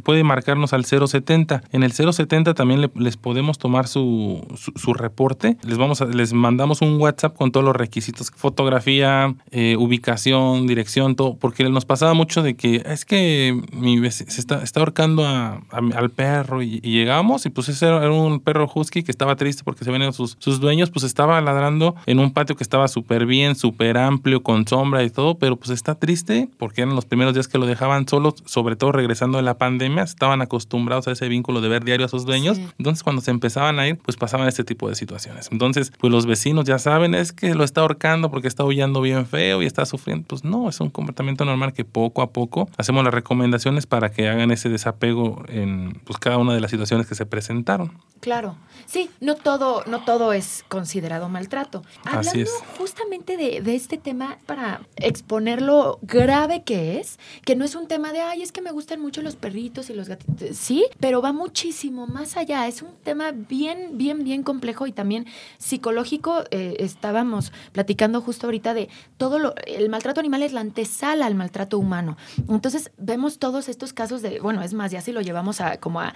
puede 0.02 0.24
marcarnos 0.24 0.72
al 0.72 0.84
070. 0.84 1.62
En 1.72 1.82
el 1.82 1.92
070 1.92 2.54
también 2.54 2.90
les 2.94 3.16
podemos 3.16 3.58
tomar 3.58 3.88
su, 3.88 4.46
su, 4.56 4.94
reporte. 4.94 5.56
Les, 5.62 5.78
vamos 5.78 6.00
a, 6.00 6.06
les 6.06 6.31
mandamos 6.32 6.82
un 6.82 7.00
WhatsApp 7.00 7.36
con 7.36 7.52
todos 7.52 7.64
los 7.64 7.76
requisitos, 7.76 8.30
fotografía, 8.34 9.34
eh, 9.50 9.76
ubicación, 9.76 10.66
dirección, 10.66 11.16
todo, 11.16 11.36
porque 11.36 11.68
nos 11.68 11.84
pasaba 11.84 12.14
mucho 12.14 12.42
de 12.42 12.54
que 12.54 12.82
es 12.86 13.04
que 13.04 13.60
mi 13.72 14.10
se 14.10 14.24
está, 14.24 14.62
está 14.62 14.80
ahorcando 14.80 15.24
al 15.26 16.10
perro 16.10 16.62
y, 16.62 16.80
llegamos 16.80 17.46
y 17.46 17.50
pues 17.50 17.68
ese 17.68 17.86
era, 17.86 18.10
un 18.10 18.40
perro 18.40 18.70
husky 18.72 19.02
que 19.02 19.10
estaba 19.10 19.36
triste 19.36 19.62
porque 19.64 19.84
se 19.84 19.90
venían 19.90 20.12
sus, 20.12 20.36
sus 20.38 20.60
dueños, 20.60 20.90
pues 20.90 21.04
estaba 21.04 21.40
ladrando 21.40 21.94
en 22.06 22.18
un 22.18 22.32
patio 22.32 22.56
que 22.56 22.62
estaba 22.62 22.88
súper 22.88 23.26
bien, 23.26 23.54
súper 23.54 23.96
amplio, 23.96 24.42
con 24.42 24.66
sombra 24.66 25.02
y 25.04 25.10
todo, 25.10 25.36
pero 25.38 25.56
pues 25.56 25.70
está 25.70 25.94
triste 25.94 26.48
porque 26.58 26.82
eran 26.82 26.94
los 26.94 27.06
primeros 27.06 27.34
días 27.34 27.48
que 27.48 27.58
lo 27.58 27.66
dejaban 27.66 28.06
solo, 28.08 28.34
sobre 28.44 28.76
todo 28.76 28.92
regresando 28.92 29.38
de 29.38 29.42
la 29.42 29.58
pandemia, 29.58 30.02
estaban 30.02 30.42
acostumbrados 30.42 31.08
a 31.08 31.12
ese 31.12 31.28
vínculo 31.28 31.60
de 31.60 31.68
ver 31.68 31.84
diario 31.84 32.06
a 32.06 32.08
sus 32.08 32.24
dueños. 32.24 32.58
Entonces, 32.78 33.02
cuando 33.02 33.22
se 33.22 33.30
empezaban 33.30 33.78
a 33.78 33.88
ir, 33.88 33.98
pues 33.98 34.16
pasaban 34.16 34.48
este 34.48 34.64
tipo 34.64 34.88
de 34.88 34.94
situaciones. 34.94 35.48
Entonces, 35.50 35.92
pues 35.98 36.11
los 36.12 36.26
vecinos 36.26 36.64
ya 36.64 36.78
saben, 36.78 37.14
es 37.14 37.32
que 37.32 37.54
lo 37.54 37.64
está 37.64 37.80
ahorcando 37.80 38.30
porque 38.30 38.46
está 38.46 38.64
huyendo 38.64 39.00
bien 39.00 39.26
feo 39.26 39.62
y 39.62 39.66
está 39.66 39.84
sufriendo. 39.86 40.26
Pues 40.28 40.44
no, 40.44 40.68
es 40.68 40.80
un 40.80 40.90
comportamiento 40.90 41.44
normal 41.44 41.72
que 41.72 41.84
poco 41.84 42.22
a 42.22 42.30
poco 42.30 42.68
hacemos 42.76 43.02
las 43.02 43.12
recomendaciones 43.12 43.86
para 43.86 44.12
que 44.12 44.28
hagan 44.28 44.50
ese 44.50 44.68
desapego 44.68 45.42
en 45.48 46.00
pues, 46.04 46.18
cada 46.18 46.38
una 46.38 46.54
de 46.54 46.60
las 46.60 46.70
situaciones 46.70 47.06
que 47.06 47.14
se 47.14 47.26
presentaron. 47.26 47.92
Claro, 48.20 48.56
sí, 48.86 49.10
no 49.20 49.34
todo, 49.34 49.82
no 49.86 50.04
todo 50.04 50.32
es 50.32 50.64
considerado 50.68 51.28
maltrato. 51.28 51.82
Hablando 52.04 52.30
Así 52.30 52.42
es. 52.42 52.52
justamente 52.78 53.36
de, 53.36 53.60
de 53.62 53.74
este 53.74 53.98
tema 53.98 54.38
para 54.46 54.82
exponer 54.96 55.60
lo 55.62 55.98
grave 56.02 56.62
que 56.62 57.00
es, 57.00 57.18
que 57.44 57.56
no 57.56 57.64
es 57.64 57.74
un 57.74 57.88
tema 57.88 58.12
de, 58.12 58.20
ay, 58.20 58.42
es 58.42 58.52
que 58.52 58.60
me 58.60 58.70
gustan 58.70 59.00
mucho 59.00 59.22
los 59.22 59.34
perritos 59.34 59.90
y 59.90 59.94
los 59.94 60.08
gatitos, 60.08 60.56
sí, 60.56 60.84
pero 61.00 61.20
va 61.20 61.32
muchísimo 61.32 62.06
más 62.06 62.36
allá, 62.36 62.68
es 62.68 62.82
un 62.82 62.92
tema 63.02 63.32
bien, 63.32 63.96
bien, 63.98 64.22
bien 64.22 64.42
complejo 64.42 64.86
y 64.86 64.92
también 64.92 65.26
psicológico. 65.58 66.01
Eh, 66.50 66.76
estábamos 66.80 67.52
platicando 67.72 68.20
justo 68.20 68.46
ahorita 68.46 68.74
de 68.74 68.88
todo 69.16 69.38
lo, 69.38 69.54
el 69.66 69.88
maltrato 69.88 70.20
animal 70.20 70.42
es 70.42 70.52
la 70.52 70.60
antesala 70.60 71.26
al 71.26 71.34
maltrato 71.34 71.78
humano. 71.78 72.16
Entonces 72.48 72.90
vemos 72.98 73.38
todos 73.38 73.68
estos 73.68 73.92
casos 73.92 74.22
de, 74.22 74.40
bueno, 74.40 74.62
es 74.62 74.74
más, 74.74 74.90
ya 74.92 75.00
si 75.00 75.12
lo 75.12 75.20
llevamos 75.20 75.60
a 75.60 75.78
como 75.78 76.00
a 76.00 76.12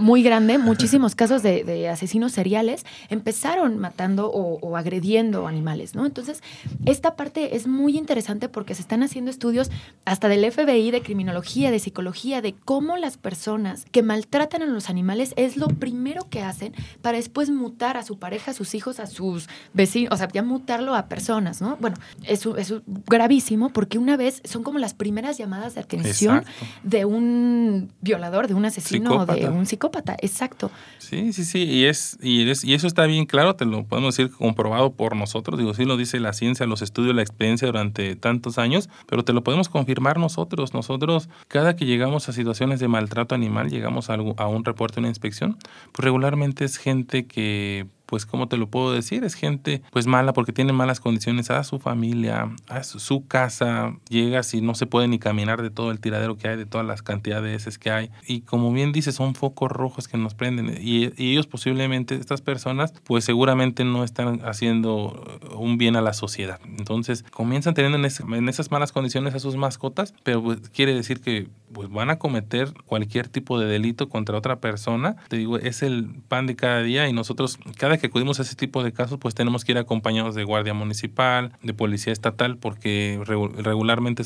muy 0.00 0.22
grande, 0.22 0.58
muchísimos 0.58 1.14
casos 1.14 1.42
de, 1.42 1.64
de 1.64 1.88
asesinos 1.88 2.32
seriales 2.32 2.84
empezaron 3.08 3.78
matando 3.78 4.30
o, 4.30 4.58
o, 4.60 4.76
agrediendo 4.76 5.46
animales, 5.46 5.94
¿no? 5.94 6.06
Entonces, 6.06 6.42
esta 6.84 7.16
parte 7.16 7.56
es 7.56 7.66
muy 7.66 7.96
interesante 7.96 8.48
porque 8.48 8.74
se 8.74 8.82
están 8.82 9.02
haciendo 9.02 9.30
estudios 9.30 9.70
hasta 10.04 10.28
del 10.28 10.50
FBI, 10.50 10.90
de 10.90 11.02
criminología, 11.02 11.70
de 11.70 11.78
psicología, 11.78 12.42
de 12.42 12.54
cómo 12.54 12.96
las 12.96 13.16
personas 13.16 13.86
que 13.90 14.02
maltratan 14.02 14.62
a 14.62 14.66
los 14.66 14.88
animales 14.88 15.32
es 15.36 15.56
lo 15.56 15.68
primero 15.68 16.26
que 16.28 16.42
hacen 16.42 16.74
para 17.02 17.16
después 17.18 17.50
mutar 17.50 17.96
a 17.96 18.02
su 18.02 18.18
pareja, 18.18 18.50
a 18.52 18.54
sus 18.54 18.74
hijos, 18.74 19.00
a 19.00 19.06
sus 19.06 19.48
vecinos, 19.72 20.12
o 20.12 20.16
sea, 20.16 20.28
ya 20.28 20.42
mutarlo 20.42 20.94
a 20.94 21.06
personas, 21.06 21.60
¿no? 21.60 21.76
Bueno, 21.80 21.96
eso 22.24 22.56
es 22.56 22.74
gravísimo 23.06 23.70
porque 23.70 23.98
una 23.98 24.16
vez 24.16 24.42
son 24.44 24.62
como 24.62 24.78
las 24.78 24.94
primeras 24.94 25.38
llamadas 25.38 25.74
de 25.74 25.80
atención 25.80 26.38
Exacto. 26.38 26.66
de 26.82 27.04
un 27.04 27.92
violador, 28.00 28.48
de 28.48 28.54
un 28.54 28.64
asesino, 28.64 29.10
Psicópata. 29.10 29.34
de 29.34 29.45
un 29.50 29.66
psicópata, 29.66 30.16
exacto. 30.20 30.70
Sí, 30.98 31.32
sí, 31.32 31.44
sí, 31.44 31.64
y, 31.64 31.84
es, 31.84 32.18
y, 32.20 32.48
es, 32.48 32.64
y 32.64 32.74
eso 32.74 32.86
está 32.86 33.06
bien 33.06 33.26
claro, 33.26 33.56
te 33.56 33.64
lo 33.64 33.84
podemos 33.84 34.16
decir 34.16 34.32
comprobado 34.32 34.92
por 34.92 35.16
nosotros, 35.16 35.58
digo, 35.58 35.74
sí 35.74 35.84
lo 35.84 35.96
dice 35.96 36.20
la 36.20 36.32
ciencia, 36.32 36.66
los 36.66 36.82
estudios, 36.82 37.14
la 37.14 37.22
experiencia 37.22 37.66
durante 37.66 38.16
tantos 38.16 38.58
años, 38.58 38.88
pero 39.06 39.24
te 39.24 39.32
lo 39.32 39.42
podemos 39.42 39.68
confirmar 39.68 40.18
nosotros. 40.18 40.74
Nosotros, 40.74 41.28
cada 41.48 41.76
que 41.76 41.86
llegamos 41.86 42.28
a 42.28 42.32
situaciones 42.32 42.80
de 42.80 42.88
maltrato 42.88 43.34
animal, 43.34 43.70
llegamos 43.70 44.10
a, 44.10 44.14
algo, 44.14 44.34
a 44.38 44.46
un 44.48 44.64
reporte, 44.64 45.00
una 45.00 45.08
inspección, 45.08 45.58
pues 45.92 46.04
regularmente 46.04 46.64
es 46.64 46.76
gente 46.76 47.26
que 47.26 47.86
pues, 48.06 48.26
¿cómo 48.26 48.48
te 48.48 48.56
lo 48.56 48.68
puedo 48.68 48.92
decir? 48.92 49.24
Es 49.24 49.34
gente, 49.34 49.82
pues, 49.90 50.06
mala 50.06 50.32
porque 50.32 50.52
tiene 50.52 50.72
malas 50.72 51.00
condiciones 51.00 51.50
a 51.50 51.62
su 51.64 51.78
familia, 51.78 52.50
a 52.68 52.82
su, 52.84 53.26
casa. 53.26 53.94
Llegas 54.08 54.54
y 54.54 54.60
no 54.60 54.74
se 54.74 54.86
puede 54.86 55.08
ni 55.08 55.18
caminar 55.18 55.62
de 55.62 55.70
todo 55.70 55.90
el 55.90 56.00
tiradero 56.00 56.36
que 56.36 56.48
hay, 56.48 56.56
de 56.56 56.66
todas 56.66 56.86
las 56.86 57.02
cantidades 57.02 57.78
que 57.78 57.90
hay. 57.90 58.10
Y 58.26 58.42
como 58.42 58.72
bien 58.72 58.92
dices, 58.92 59.14
son 59.14 59.34
focos 59.34 59.70
rojos 59.70 60.08
que 60.08 60.16
nos 60.16 60.34
prenden. 60.34 60.78
Y, 60.80 61.12
y 61.16 61.32
ellos 61.32 61.46
posiblemente, 61.46 62.14
estas 62.14 62.40
personas, 62.40 62.94
pues, 63.04 63.24
seguramente 63.24 63.84
no 63.84 64.04
están 64.04 64.40
haciendo 64.44 65.38
un 65.56 65.78
bien 65.78 65.96
a 65.96 66.00
la 66.00 66.12
sociedad. 66.12 66.60
Entonces, 66.78 67.24
comienzan 67.30 67.74
teniendo 67.74 67.98
en, 67.98 68.04
ese, 68.04 68.22
en 68.22 68.48
esas 68.48 68.70
malas 68.70 68.92
condiciones 68.92 69.34
a 69.34 69.38
sus 69.38 69.56
mascotas, 69.56 70.14
pero 70.22 70.42
pues, 70.42 70.68
quiere 70.70 70.94
decir 70.94 71.20
que 71.20 71.48
pues, 71.72 71.90
van 71.90 72.10
a 72.10 72.18
cometer 72.18 72.72
cualquier 72.86 73.28
tipo 73.28 73.58
de 73.58 73.66
delito 73.66 74.08
contra 74.08 74.36
otra 74.38 74.60
persona. 74.60 75.16
Te 75.28 75.36
digo, 75.36 75.58
es 75.58 75.82
el 75.82 76.08
pan 76.28 76.46
de 76.46 76.56
cada 76.56 76.82
día 76.82 77.08
y 77.08 77.12
nosotros, 77.12 77.58
cada 77.76 77.95
que 77.98 78.08
acudimos 78.08 78.38
a 78.38 78.42
ese 78.42 78.56
tipo 78.56 78.82
de 78.82 78.92
casos, 78.92 79.18
pues 79.18 79.34
tenemos 79.34 79.64
que 79.64 79.72
ir 79.72 79.78
acompañados 79.78 80.34
de 80.34 80.44
guardia 80.44 80.74
municipal, 80.74 81.52
de 81.62 81.74
policía 81.74 82.12
estatal, 82.12 82.56
porque 82.58 83.20
regularmente 83.26 84.22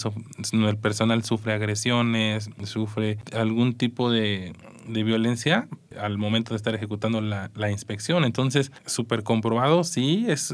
el 0.53 0.77
personal 0.79 1.25
sufre 1.25 1.53
agresiones, 1.53 2.51
sufre 2.65 3.19
algún 3.33 3.75
tipo 3.75 4.11
de, 4.11 4.53
violencia 4.87 5.69
al 5.99 6.19
momento 6.19 6.51
de 6.51 6.57
estar 6.57 6.75
ejecutando 6.75 7.21
la, 7.21 7.71
inspección. 7.71 8.25
Entonces, 8.25 8.73
súper 8.87 9.23
comprobado, 9.23 9.85
sí, 9.85 10.27
es, 10.29 10.51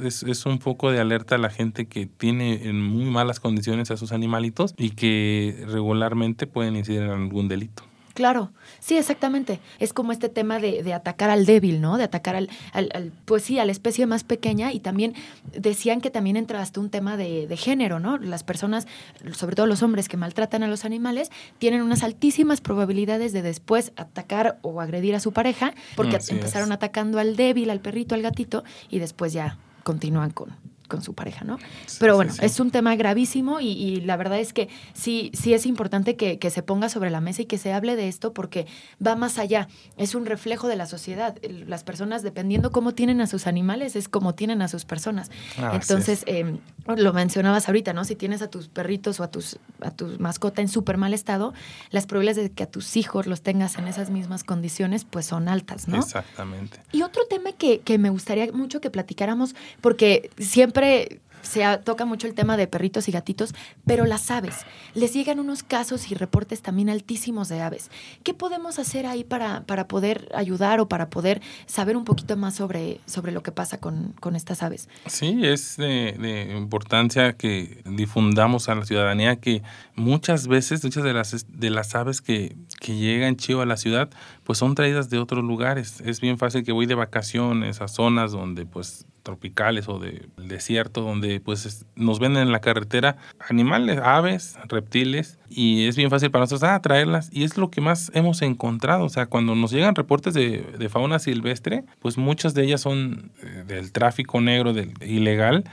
un 0.47 0.59
poco 0.59 0.91
de 0.91 1.01
alerta 1.01 1.37
a 1.37 1.39
la 1.39 1.51
gente 1.51 1.87
que 1.87 2.07
tiene 2.07 2.69
en 2.69 2.83
muy 2.83 3.05
malas 3.05 3.41
condiciones 3.41 3.91
a 3.91 3.97
sus 3.97 4.13
animalitos 4.13 4.75
y 4.77 4.91
que 4.91 5.65
regularmente 5.67 6.47
pueden 6.47 6.77
incidir 6.77 7.03
en 7.03 7.11
algún 7.11 7.49
delito. 7.49 7.83
Claro, 8.17 8.51
sí, 8.81 8.97
exactamente. 8.97 9.61
Es 9.79 9.93
como 9.93 10.11
este 10.11 10.31
tema 10.31 10.59
de, 10.59 10.83
de 10.83 10.95
atacar 10.95 11.29
al 11.29 11.45
débil, 11.45 11.83
¿no? 11.83 11.99
De 11.99 12.05
atacar 12.05 12.35
al, 12.35 12.49
al, 12.73 12.89
al, 12.95 13.13
pues 13.27 13.43
sí, 13.43 13.59
a 13.59 13.67
la 13.67 13.73
especie 13.73 14.07
más 14.07 14.25
pequeña 14.25 14.73
y 14.73 14.81
también 14.81 15.13
decían 15.53 16.01
que 16.01 16.11
también 16.11 16.39
entra 16.39 16.63
hasta 16.63 16.81
un 16.81 16.89
tema 16.89 17.19
de, 17.19 17.47
de, 17.47 17.57
género, 17.59 18.01
¿no? 18.01 18.17
Las 18.17 18.43
personas, 18.43 18.87
sobre 19.35 19.55
todo 19.55 19.67
los 19.67 19.83
hombres 19.83 20.09
que 20.09 20.17
maltratan 20.17 20.63
a 20.63 20.67
los 20.67 20.87
animales, 20.87 21.31
tienen 21.59 21.83
unas 21.83 22.03
altísimas 22.03 22.63
probabilidades 22.63 23.35
de 23.35 23.43
después 23.43 23.93
atacar 23.97 24.59
o 24.63 24.81
agredir 24.81 25.15
a 25.15 25.21
su 25.21 25.33
pareja 25.33 25.75
porque 25.95 26.17
Así 26.17 26.33
empezaron 26.33 26.71
es. 26.71 26.77
atacando 26.77 27.19
al 27.19 27.37
débil, 27.37 27.69
al 27.69 27.81
perrito, 27.81 28.15
al 28.15 28.23
gatito 28.23 28.65
y 28.89 28.99
después 28.99 29.35
ya 29.35 29.59
continúan 29.83 30.31
con, 30.31 30.57
con 30.87 31.03
su 31.03 31.15
pareja, 31.15 31.45
¿no? 31.45 31.59
Sí, 31.87 31.97
Pero 32.01 32.17
bueno, 32.17 32.33
sí, 32.33 32.39
sí. 32.41 32.47
es 32.47 32.61
un 32.61 32.71
tema 32.71 32.95
gravísimo 32.97 33.61
y, 33.61 33.69
y, 33.69 34.01
la 34.01 34.17
verdad 34.17 34.39
es 34.39 34.53
que 34.53 34.69
sí, 34.95 35.31
sí 35.35 35.55
es 35.55 35.67
importante 35.67 36.17
que, 36.17 36.39
que, 36.39 36.51
se 36.51 36.63
ponga 36.63 36.89
sobre 36.89 37.11
la 37.11 37.21
mesa 37.21 37.43
y 37.43 37.47
que 37.47 37.59
se 37.59 37.73
hable 37.73 37.97
de 37.97 38.09
esto 38.09 38.33
porque 38.33 38.67
va 39.05 39.17
más 39.17 39.39
allá, 39.39 39.69
es 39.97 40.15
un 40.15 40.27
reflejo 40.27 40.69
de 40.69 40.77
la 40.77 40.87
sociedad. 40.87 41.37
Las 41.43 41.85
personas, 41.85 42.23
dependiendo 42.23 42.71
cómo 42.71 42.93
tienen 42.93 43.21
a 43.21 43.27
sus 43.27 43.47
animales, 43.47 43.97
es 43.97 44.09
como 44.09 44.35
tienen 44.35 44.63
a 44.63 44.69
sus 44.69 44.85
personas. 44.85 45.31
Ah, 45.59 45.73
Entonces, 45.75 46.23
eh, 46.27 46.59
lo 46.87 47.13
mencionabas 47.13 47.69
ahorita, 47.69 47.93
¿no? 47.93 48.05
Si 48.05 48.15
tienes 48.15 48.43
a 48.43 48.49
tus 48.49 48.69
perritos 48.69 49.21
o 49.21 49.25
a, 49.25 49.31
tus, 49.31 49.59
a 49.81 49.91
tu 49.91 50.17
mascota 50.19 50.63
en 50.63 50.69
súper 50.69 50.97
mal 50.99 51.15
estado, 51.15 51.53
las 51.91 52.07
probabilidades 52.07 52.51
de 52.51 52.55
que 52.55 52.63
a 52.63 52.71
tus 52.71 52.97
hijos 52.97 53.27
los 53.27 53.43
tengas 53.43 53.77
en 53.79 53.89
esas 53.89 54.11
mismas 54.11 54.45
condiciones, 54.45 55.05
pues 55.05 55.27
son 55.27 55.49
altas, 55.49 55.89
¿no? 55.89 55.99
Exactamente. 55.99 56.81
Y 56.93 57.03
otro 57.03 57.23
tema 57.29 57.53
que, 57.53 57.81
que 57.81 57.99
me 57.99 58.11
gustaría 58.11 58.51
mucho 58.53 58.81
que 58.81 58.91
platicáramos, 58.91 59.55
porque 59.81 60.31
siempre 60.39 60.76
siempre 60.77 61.21
se 61.41 61.65
toca 61.85 62.05
mucho 62.05 62.27
el 62.27 62.35
tema 62.35 62.57
de 62.57 62.67
perritos 62.67 63.09
y 63.09 63.13
gatitos, 63.13 63.55
pero 63.87 64.05
las 64.05 64.33
aves. 64.33 64.67
Les 64.95 65.15
llegan 65.15 65.39
unos 65.39 65.63
casos 65.63 66.11
y 66.11 66.15
reportes 66.17 66.61
también 66.61 66.91
altísimos 66.91 67.49
de 67.49 67.63
aves. 67.63 67.89
¿Qué 68.25 68.35
podemos 68.35 68.81
hacer 68.81 69.07
ahí 69.07 69.23
para, 69.23 69.65
para 69.65 69.87
poder 69.87 70.29
ayudar 70.35 70.81
o 70.81 70.89
para 70.89 71.09
poder 71.09 71.41
saber 71.67 71.97
un 71.97 72.05
poquito 72.05 72.37
más 72.37 72.57
sobre, 72.57 73.01
sobre 73.07 73.31
lo 73.31 73.45
que 73.45 73.53
pasa 73.53 73.79
con, 73.79 74.13
con 74.19 74.35
estas 74.35 74.65
aves? 74.65 74.89
Sí, 75.07 75.41
es 75.45 75.77
de, 75.77 76.17
de, 76.19 76.57
importancia 76.57 77.35
que 77.35 77.81
difundamos 77.85 78.69
a 78.69 78.75
la 78.75 78.85
ciudadanía 78.85 79.37
que 79.37 79.63
muchas 79.95 80.49
veces, 80.49 80.83
muchas 80.83 81.05
de 81.05 81.13
las, 81.13 81.47
de 81.49 81.71
las 81.71 81.95
aves 81.95 82.21
que, 82.21 82.57
que 82.81 82.97
llegan 82.97 83.37
chivo 83.37 83.61
a 83.63 83.67
la 83.67 83.77
ciudad, 83.77 84.11
pues 84.43 84.59
son 84.59 84.75
traídas 84.75 85.11
de 85.11 85.21
otros 85.21 85.45
lugares. 85.45 86.03
Es 86.05 86.21
bien 86.21 86.39
fácil 86.39 86.65
que 86.65 86.73
voy 86.73 86.87
de 86.87 86.97
vacaciones 86.97 87.81
a 87.81 87.87
zonas 87.87 88.33
donde 88.33 88.67
pues 88.67 89.07
tropicales 89.27 89.89
o 89.89 89.99
del 89.99 90.31
de 90.37 90.47
desierto 90.47 91.03
donde 91.03 91.41
pues 91.41 91.85
nos 91.97 92.21
venden 92.21 92.45
en 92.45 92.53
la 92.53 92.61
carretera 92.61 93.17
animales, 93.49 93.99
aves, 94.03 94.57
reptiles 94.69 95.39
y 95.51 95.89
es 95.89 95.97
bien 95.97 96.11
fácil 96.11 96.31
para 96.31 96.45
nosotros 96.45 96.71
ah, 96.71 96.81
traerlas 96.81 97.29
y 97.33 97.43
es 97.43 97.57
lo 97.59 97.71
que 97.71 97.81
más 97.81 98.13
hemos 98.15 98.41
encontrado, 98.43 99.05
o 99.05 99.09
sea, 99.09 99.27
cuando 99.27 99.57
nos 99.57 99.73
llegan 99.73 99.97
reportes 99.97 100.33
de, 100.33 100.63
de 100.79 100.89
fauna 100.89 101.19
silvestre, 101.19 101.85
pues 101.99 102.17
muchas 102.17 102.55
de 102.55 102.65
ellas 102.65 102.81
son 102.81 103.33
eh, 103.43 103.65
del 103.67 103.91
tráfico 103.91 104.41
negro, 104.41 104.73
del 104.73 104.95
ilegal 105.03 105.65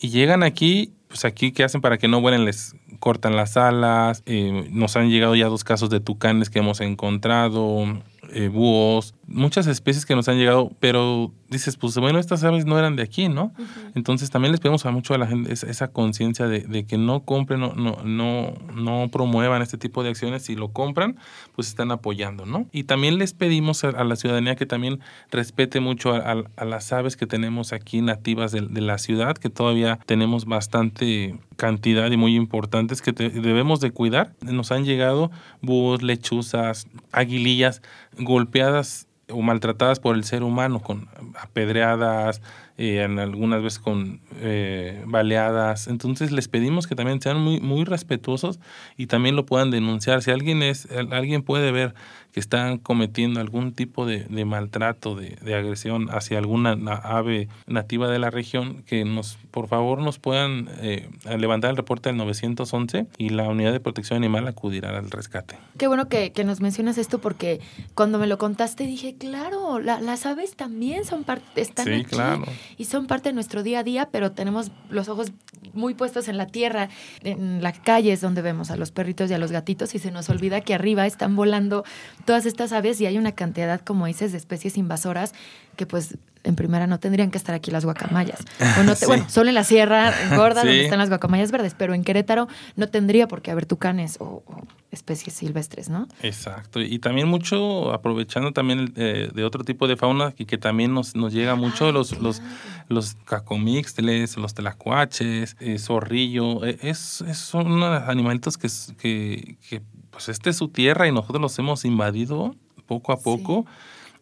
y 0.00 0.08
llegan 0.08 0.42
aquí 0.42 0.94
pues 1.12 1.26
aquí, 1.26 1.52
¿qué 1.52 1.62
hacen 1.62 1.82
para 1.82 1.98
que 1.98 2.08
no 2.08 2.22
vuelen? 2.22 2.46
Les 2.46 2.74
cortan 2.98 3.36
las 3.36 3.58
alas. 3.58 4.22
Eh, 4.24 4.66
nos 4.70 4.96
han 4.96 5.10
llegado 5.10 5.34
ya 5.34 5.48
dos 5.48 5.62
casos 5.62 5.90
de 5.90 6.00
tucanes 6.00 6.48
que 6.48 6.60
hemos 6.60 6.80
encontrado, 6.80 7.84
eh, 8.32 8.48
búhos, 8.48 9.14
muchas 9.32 9.66
especies 9.66 10.06
que 10.06 10.14
nos 10.14 10.28
han 10.28 10.36
llegado, 10.38 10.70
pero 10.80 11.32
dices, 11.48 11.76
pues 11.76 11.96
bueno, 11.96 12.18
estas 12.18 12.44
aves 12.44 12.64
no 12.64 12.78
eran 12.78 12.96
de 12.96 13.02
aquí, 13.02 13.28
¿no? 13.28 13.52
Uh 13.56 13.62
-huh. 13.62 13.92
Entonces 13.94 14.30
también 14.30 14.52
les 14.52 14.60
pedimos 14.60 14.86
a 14.86 14.90
mucho 14.90 15.14
a 15.14 15.18
la 15.18 15.26
gente 15.26 15.52
esa, 15.52 15.68
esa 15.68 15.88
conciencia 15.88 16.46
de, 16.46 16.60
de, 16.60 16.84
que 16.84 16.98
no 16.98 17.24
compren, 17.24 17.60
no, 17.60 17.72
no, 17.74 17.98
no, 18.04 18.54
no, 18.74 19.08
promuevan 19.10 19.62
este 19.62 19.78
tipo 19.78 20.02
de 20.02 20.10
acciones. 20.10 20.42
Si 20.42 20.54
lo 20.54 20.68
compran, 20.68 21.16
pues 21.54 21.68
están 21.68 21.90
apoyando, 21.90 22.46
¿no? 22.46 22.66
Y 22.72 22.84
también 22.84 23.18
les 23.18 23.32
pedimos 23.32 23.84
a, 23.84 23.88
a 23.88 24.04
la 24.04 24.16
ciudadanía 24.16 24.56
que 24.56 24.66
también 24.66 25.00
respete 25.30 25.80
mucho 25.80 26.14
a, 26.14 26.18
a, 26.18 26.44
a 26.56 26.64
las 26.64 26.92
aves 26.92 27.16
que 27.16 27.26
tenemos 27.26 27.72
aquí 27.72 28.00
nativas 28.00 28.52
de, 28.52 28.62
de, 28.62 28.80
la 28.80 28.98
ciudad, 28.98 29.36
que 29.36 29.50
todavía 29.50 29.98
tenemos 30.06 30.44
bastante 30.44 31.38
cantidad 31.56 32.10
y 32.10 32.16
muy 32.16 32.34
importantes 32.34 33.02
que 33.02 33.12
te, 33.12 33.30
debemos 33.30 33.80
de 33.80 33.90
cuidar. 33.90 34.34
Nos 34.40 34.72
han 34.72 34.84
llegado 34.84 35.30
búhos, 35.60 36.02
lechuzas, 36.02 36.88
aguilillas 37.12 37.82
golpeadas 38.18 39.06
o 39.32 39.42
maltratadas 39.42 40.00
por 40.00 40.16
el 40.16 40.24
ser 40.24 40.42
humano 40.42 40.80
con 40.80 41.08
apedreadas, 41.40 42.42
eh, 42.78 43.02
en 43.02 43.18
algunas 43.18 43.62
veces 43.62 43.78
con 43.78 44.20
eh, 44.40 45.02
baleadas. 45.06 45.88
Entonces 45.88 46.32
les 46.32 46.48
pedimos 46.48 46.86
que 46.86 46.94
también 46.94 47.20
sean 47.20 47.38
muy, 47.38 47.60
muy 47.60 47.84
respetuosos 47.84 48.60
y 48.96 49.06
también 49.06 49.36
lo 49.36 49.44
puedan 49.46 49.70
denunciar. 49.70 50.22
Si 50.22 50.30
alguien, 50.30 50.62
es, 50.62 50.88
alguien 51.10 51.42
puede 51.42 51.70
ver 51.72 51.94
que 52.32 52.40
están 52.40 52.78
cometiendo 52.78 53.40
algún 53.40 53.72
tipo 53.72 54.06
de, 54.06 54.26
maltrato, 54.44 55.14
de, 55.14 55.54
agresión 55.54 56.08
hacia 56.10 56.38
alguna 56.38 56.72
ave 57.02 57.48
nativa 57.66 58.08
de 58.08 58.18
la 58.18 58.30
región, 58.30 58.82
que 58.84 59.04
nos, 59.04 59.36
por 59.50 59.68
favor, 59.68 60.00
nos 60.00 60.18
puedan 60.18 60.68
eh, 60.80 61.10
levantar 61.38 61.70
el 61.70 61.76
reporte 61.76 62.08
al 62.08 62.16
911 62.16 63.06
y 63.18 63.28
la 63.28 63.48
unidad 63.48 63.72
de 63.72 63.80
protección 63.80 64.16
animal 64.16 64.48
acudirá 64.48 64.96
al 64.98 65.10
rescate. 65.10 65.58
Qué 65.76 65.86
bueno 65.88 66.08
que, 66.08 66.32
nos 66.42 66.60
mencionas 66.60 66.98
esto 66.98 67.20
porque 67.20 67.60
cuando 67.94 68.18
me 68.18 68.26
lo 68.26 68.36
contaste 68.38 68.84
dije, 68.84 69.14
claro, 69.16 69.78
las 69.78 70.26
aves 70.26 70.56
también 70.56 71.04
son 71.04 71.22
parte, 71.22 71.60
están 71.60 71.86
sí, 71.86 71.92
aquí 71.92 72.04
claro. 72.04 72.44
y 72.76 72.86
son 72.86 73.06
parte 73.06 73.28
de 73.28 73.34
nuestro 73.34 73.62
día 73.62 73.80
a 73.80 73.82
día, 73.84 74.08
pero 74.10 74.32
tenemos 74.32 74.72
los 74.90 75.08
ojos 75.08 75.32
muy 75.72 75.94
puestos 75.94 76.28
en 76.28 76.36
la 76.36 76.46
tierra, 76.46 76.88
en 77.22 77.62
las 77.62 77.78
calles 77.78 78.20
donde 78.20 78.42
vemos 78.42 78.70
a 78.70 78.76
los 78.76 78.90
perritos 78.90 79.30
y 79.30 79.34
a 79.34 79.38
los 79.38 79.52
gatitos 79.52 79.94
y 79.94 79.98
se 79.98 80.10
nos 80.10 80.28
olvida 80.30 80.62
que 80.62 80.74
arriba 80.74 81.06
están 81.06 81.36
volando 81.36 81.84
todas 82.24 82.46
estas 82.46 82.72
aves 82.72 83.00
y 83.00 83.06
hay 83.06 83.18
una 83.18 83.32
cantidad, 83.32 83.80
como 83.80 84.06
dices, 84.06 84.32
de 84.32 84.38
especies 84.38 84.76
invasoras 84.76 85.32
que 85.76 85.86
pues 85.86 86.16
en 86.44 86.56
primera 86.56 86.86
no 86.86 86.98
tendrían 86.98 87.30
que 87.30 87.38
estar 87.38 87.54
aquí 87.54 87.70
las 87.70 87.84
guacamayas. 87.84 88.40
Bueno, 89.06 89.28
solo 89.28 89.48
en 89.48 89.54
la 89.54 89.64
Sierra 89.64 90.12
Gorda 90.36 90.60
donde 90.64 90.84
están 90.84 90.98
las 90.98 91.08
guacamayas 91.08 91.50
verdes, 91.50 91.74
pero 91.76 91.94
en 91.94 92.04
Querétaro 92.04 92.48
no 92.76 92.88
tendría 92.88 93.28
por 93.28 93.42
qué 93.42 93.50
haber 93.50 93.66
tucanes 93.66 94.16
o, 94.20 94.42
especies 94.90 95.34
silvestres, 95.34 95.88
¿no? 95.88 96.06
Exacto. 96.22 96.80
Y 96.80 96.98
también 96.98 97.26
mucho, 97.26 97.92
aprovechando 97.92 98.52
también 98.52 98.92
eh, 98.96 99.30
de 99.34 99.44
otro 99.44 99.64
tipo 99.64 99.88
de 99.88 99.96
fauna 99.96 100.32
que, 100.32 100.44
que 100.44 100.58
también 100.58 100.92
nos, 100.92 101.16
nos 101.16 101.32
llega 101.32 101.54
mucho, 101.54 101.92
los, 101.92 102.18
los, 102.20 102.42
los 102.88 103.14
cacomixteles, 103.24 104.36
los 104.36 104.52
telacuaches, 104.52 105.56
eh, 105.60 105.78
zorrillo, 105.78 106.64
eh, 106.66 106.78
es, 106.82 107.22
es, 107.22 107.38
son 107.38 107.82
animalitos 107.82 108.58
que, 108.58 108.68
que, 108.98 109.56
que, 109.66 109.82
pues 110.12 110.28
esta 110.28 110.50
es 110.50 110.56
su 110.56 110.68
tierra 110.68 111.08
y 111.08 111.12
nosotros 111.12 111.40
los 111.40 111.58
hemos 111.58 111.84
invadido 111.84 112.54
poco 112.86 113.12
a 113.12 113.18
poco 113.18 113.66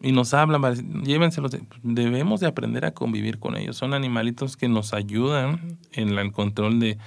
y 0.01 0.11
nos 0.13 0.33
hablan, 0.33 1.03
llévenselos, 1.03 1.55
debemos 1.83 2.39
de 2.39 2.47
aprender 2.47 2.85
a 2.85 2.91
convivir 2.91 3.37
con 3.37 3.55
ellos. 3.55 3.77
Son 3.77 3.93
animalitos 3.93 4.57
que 4.57 4.67
nos 4.67 4.93
ayudan 4.93 5.77
en 5.91 6.17
el 6.17 6.31
control 6.31 6.79
de, 6.79 6.97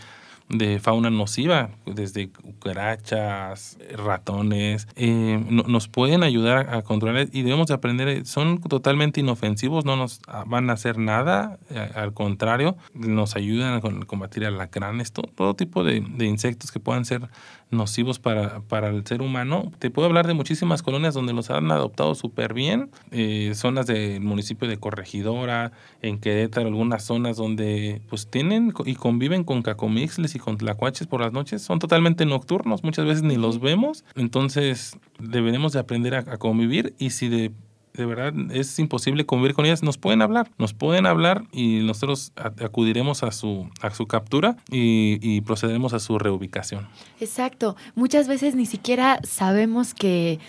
de 0.49 0.79
fauna 0.79 1.11
nociva, 1.11 1.70
desde 1.87 2.29
cucarachas, 2.29 3.79
ratones, 3.97 4.87
eh, 4.94 5.42
nos 5.49 5.88
pueden 5.88 6.23
ayudar 6.23 6.75
a, 6.75 6.83
controlar 6.83 7.29
y 7.33 7.42
debemos 7.42 7.68
de 7.68 7.75
aprender, 7.75 8.09
eh, 8.09 8.25
son 8.25 8.61
totalmente 8.61 9.20
inofensivos, 9.20 9.85
no 9.85 9.97
nos 9.97 10.20
van 10.47 10.70
a 10.70 10.75
hacer 10.75 10.99
nada, 10.99 11.59
eh, 11.70 11.90
al 11.94 12.12
contrario, 12.12 12.77
nos 12.92 13.37
ayudan 13.37 13.75
a 13.75 14.07
combatir 14.07 14.44
alacranes, 14.44 15.12
todo, 15.12 15.29
todo 15.35 15.55
tipo 15.55 15.83
de, 15.83 16.01
de, 16.01 16.27
insectos 16.27 16.70
que 16.70 16.79
puedan 16.79 17.05
ser 17.05 17.29
nocivos 17.77 18.19
para, 18.19 18.61
para, 18.63 18.89
el 18.89 19.07
ser 19.07 19.23
humano. 19.23 19.73
Te 19.79 19.91
puedo 19.91 20.07
hablar 20.07 20.27
de 20.27 20.35
muchísimas 20.35 20.83
colonias 20.83 21.15
donde 21.15 21.33
los 21.33 21.51
han 21.51 21.71
adoptado 21.71 22.15
súper 22.15 22.55
bien, 22.55 22.91
zonas 23.55 23.87
del 23.87 24.21
municipio 24.21 24.69
de 24.69 24.79
Corregidora, 24.79 25.73
en 26.03 26.19
Querétaro, 26.19 26.69
algunas 26.69 27.05
zonas 27.05 27.37
donde 27.37 28.03
pues 28.09 28.29
tienen 28.29 28.73
y 28.85 28.95
conviven 28.95 29.45
con 29.45 29.63
cacomixles 29.63 30.35
y 30.35 30.39
con 30.39 30.57
tlacuaches 30.59 31.07
por 31.07 31.21
las 31.21 31.33
noches. 31.33 31.63
Son 31.63 31.79
totalmente 31.79 32.27
nocturnos, 32.27 32.85
muchas 32.85 33.05
veces 33.05 33.23
ni 33.23 33.37
los 33.37 33.61
vemos, 33.61 34.05
entonces 34.17 34.99
deberemos 35.19 35.73
de 35.73 35.81
aprender 35.81 36.15
a, 36.15 36.25
convivir 36.39 36.95
y 36.99 37.11
si 37.11 37.29
de 37.29 37.53
de 37.94 38.07
verdad 38.07 38.33
es 38.52 38.78
imposible 38.78 39.24
convivir 39.24 39.54
con 39.54 39.66
ellas, 39.66 39.83
nos 39.83 39.98
pueden 39.98 40.20
hablar, 40.20 40.50
nos 40.59 40.74
pueden 40.74 41.07
hablar 41.07 41.44
y 41.52 41.80
nosotros 41.83 42.33
acudiremos 42.37 43.22
a 43.22 43.30
su, 43.30 43.70
a 43.80 43.90
su 43.90 44.07
captura 44.07 44.57
y, 44.70 45.18
y, 45.22 45.40
procederemos 45.42 45.94
a 45.94 46.00
su 46.00 46.18
reubicación. 46.18 46.88
Exacto, 47.20 47.76
muchas 47.94 48.26
veces 48.26 48.57
ni 48.57 48.66
siquiera 48.66 49.20
sabemos 49.22 49.94
que, 49.94 50.40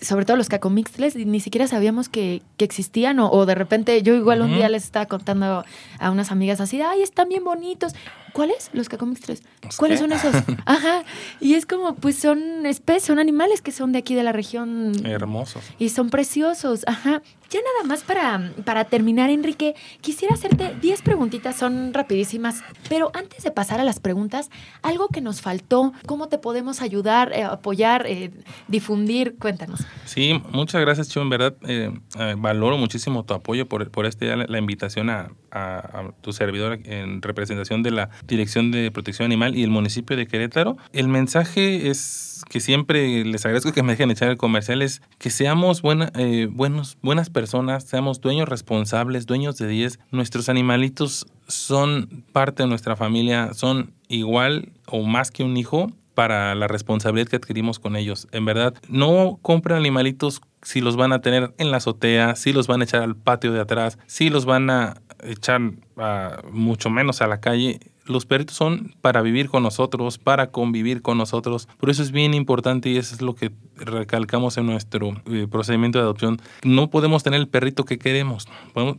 sobre 0.00 0.24
todo 0.24 0.36
los 0.36 0.48
cacomixles, 0.48 1.16
ni 1.16 1.40
siquiera 1.40 1.66
sabíamos 1.66 2.08
que, 2.08 2.42
que 2.56 2.64
existían 2.64 3.18
o, 3.18 3.30
o, 3.30 3.46
de 3.46 3.54
repente 3.54 4.02
yo 4.02 4.14
igual 4.14 4.42
un 4.42 4.54
día 4.54 4.68
les 4.68 4.84
estaba 4.84 5.06
contando 5.06 5.64
a 5.98 6.10
unas 6.10 6.30
amigas 6.30 6.60
así, 6.60 6.80
ay, 6.80 7.02
están 7.02 7.28
bien 7.28 7.44
bonitos. 7.44 7.94
¿Cuáles? 8.32 8.70
Los 8.72 8.88
cacomixtres. 8.88 9.42
¿Cuáles 9.76 10.00
son 10.00 10.12
esos? 10.12 10.34
Ajá. 10.64 11.04
Y 11.40 11.54
es 11.54 11.66
como, 11.66 11.94
pues 11.96 12.16
son 12.16 12.64
especies, 12.64 13.04
son 13.04 13.18
animales 13.18 13.60
que 13.60 13.72
son 13.72 13.92
de 13.92 13.98
aquí 13.98 14.14
de 14.14 14.22
la 14.22 14.32
región. 14.32 14.92
Hermosos. 15.04 15.62
Y 15.78 15.90
son 15.90 16.08
preciosos. 16.08 16.84
Ajá. 16.86 17.22
Ya 17.50 17.60
nada 17.60 17.86
más 17.86 18.02
para, 18.02 18.50
para 18.64 18.84
terminar, 18.86 19.28
Enrique, 19.28 19.74
quisiera 20.00 20.34
hacerte 20.34 20.74
10 20.80 21.02
preguntitas, 21.02 21.54
son 21.54 21.92
rapidísimas, 21.92 22.62
pero 22.88 23.10
antes 23.12 23.44
de 23.44 23.50
pasar 23.50 23.78
a 23.78 23.84
las 23.84 24.00
preguntas, 24.00 24.48
algo 24.80 25.08
que 25.08 25.20
nos 25.20 25.42
faltó, 25.42 25.92
¿cómo 26.06 26.28
te 26.28 26.38
podemos 26.38 26.80
ayudar, 26.80 27.30
eh, 27.34 27.42
apoyar, 27.42 28.06
eh, 28.06 28.30
difundir? 28.68 29.36
Cuéntanos. 29.38 29.71
Sí, 30.04 30.40
muchas 30.50 30.80
gracias, 30.80 31.08
Chivo. 31.08 31.22
En 31.22 31.30
verdad, 31.30 31.54
eh, 31.66 31.90
valoro 32.36 32.76
muchísimo 32.76 33.24
tu 33.24 33.34
apoyo 33.34 33.68
por, 33.68 33.90
por 33.90 34.06
este, 34.06 34.36
la, 34.36 34.58
invitación 34.58 35.10
a, 35.10 35.30
a, 35.50 36.12
tu 36.20 36.32
servidor 36.32 36.80
en 36.84 37.22
representación 37.22 37.82
de 37.82 37.90
la 37.90 38.10
Dirección 38.26 38.70
de 38.70 38.90
Protección 38.90 39.26
Animal 39.26 39.56
y 39.56 39.62
el 39.62 39.70
municipio 39.70 40.16
de 40.16 40.26
Querétaro. 40.26 40.76
El 40.92 41.08
mensaje 41.08 41.88
es 41.88 42.32
que 42.48 42.60
siempre 42.60 43.24
les 43.24 43.44
agradezco 43.44 43.72
que 43.72 43.82
me 43.82 43.92
dejen 43.92 44.10
echar 44.10 44.28
el 44.28 44.36
comercial 44.36 44.82
es 44.82 45.02
que 45.18 45.30
seamos 45.30 45.82
buena, 45.82 46.12
eh, 46.14 46.48
buenos, 46.50 46.98
buenas 47.02 47.30
personas, 47.30 47.84
seamos 47.84 48.20
dueños 48.20 48.48
responsables, 48.48 49.26
dueños 49.26 49.56
de 49.56 49.68
10. 49.68 49.98
Nuestros 50.10 50.48
animalitos 50.48 51.26
son 51.46 52.24
parte 52.32 52.62
de 52.62 52.68
nuestra 52.68 52.96
familia, 52.96 53.54
son 53.54 53.92
igual 54.08 54.72
o 54.86 55.02
más 55.02 55.30
que 55.30 55.44
un 55.44 55.56
hijo 55.56 55.92
para 56.14 56.54
la 56.54 56.68
responsabilidad 56.68 57.28
que 57.28 57.36
adquirimos 57.36 57.78
con 57.78 57.96
ellos. 57.96 58.28
En 58.32 58.44
verdad, 58.44 58.74
no 58.88 59.38
compren 59.42 59.76
animalitos 59.76 60.40
si 60.62 60.80
los 60.80 60.96
van 60.96 61.12
a 61.12 61.20
tener 61.20 61.54
en 61.58 61.70
la 61.70 61.78
azotea, 61.78 62.36
si 62.36 62.52
los 62.52 62.66
van 62.66 62.80
a 62.80 62.84
echar 62.84 63.02
al 63.02 63.16
patio 63.16 63.52
de 63.52 63.60
atrás, 63.60 63.98
si 64.06 64.30
los 64.30 64.44
van 64.44 64.70
a 64.70 65.00
echar 65.22 65.60
mucho 66.50 66.90
menos 66.90 67.22
a 67.22 67.26
la 67.26 67.40
calle 67.40 67.80
los 68.06 68.26
perritos 68.26 68.56
son 68.56 68.94
para 69.00 69.22
vivir 69.22 69.48
con 69.48 69.62
nosotros, 69.62 70.18
para 70.18 70.50
convivir 70.50 71.02
con 71.02 71.18
nosotros. 71.18 71.68
Por 71.78 71.90
eso 71.90 72.02
es 72.02 72.10
bien 72.10 72.34
importante 72.34 72.88
y 72.88 72.96
eso 72.96 73.14
es 73.14 73.22
lo 73.22 73.34
que 73.34 73.52
recalcamos 73.76 74.56
en 74.56 74.66
nuestro 74.66 75.14
eh, 75.26 75.46
procedimiento 75.50 75.98
de 75.98 76.04
adopción. 76.04 76.40
No 76.64 76.90
podemos 76.90 77.22
tener 77.22 77.40
el 77.40 77.48
perrito 77.48 77.84
que 77.84 77.98
queremos, 77.98 78.48